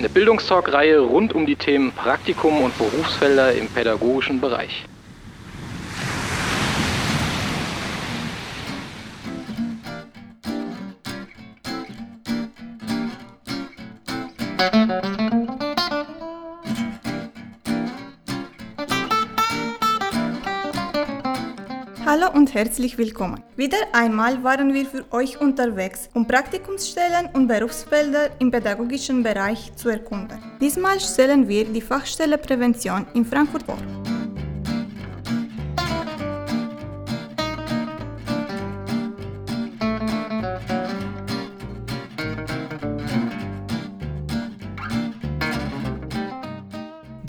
Eine 0.00 0.08
Bildungstalk-Reihe 0.08 0.98
rund 1.00 1.34
um 1.34 1.44
die 1.44 1.56
Themen 1.56 1.92
Praktikum 1.92 2.62
und 2.62 2.78
Berufsfelder 2.78 3.52
im 3.52 3.68
pädagogischen 3.68 4.40
Bereich. 4.40 4.86
Herzlich 22.54 22.98
willkommen. 22.98 23.42
Wieder 23.56 23.78
einmal 23.92 24.42
waren 24.42 24.74
wir 24.74 24.86
für 24.86 25.04
euch 25.12 25.40
unterwegs, 25.40 26.08
um 26.14 26.26
Praktikumsstellen 26.26 27.28
und 27.32 27.48
Berufsfelder 27.48 28.30
im 28.38 28.50
pädagogischen 28.50 29.22
Bereich 29.22 29.72
zu 29.76 29.88
erkunden. 29.88 30.38
Diesmal 30.60 31.00
stellen 31.00 31.48
wir 31.48 31.64
die 31.64 31.80
Fachstelle 31.80 32.38
Prävention 32.38 33.06
in 33.14 33.24
Frankfurt 33.24 33.62
vor. 33.64 33.78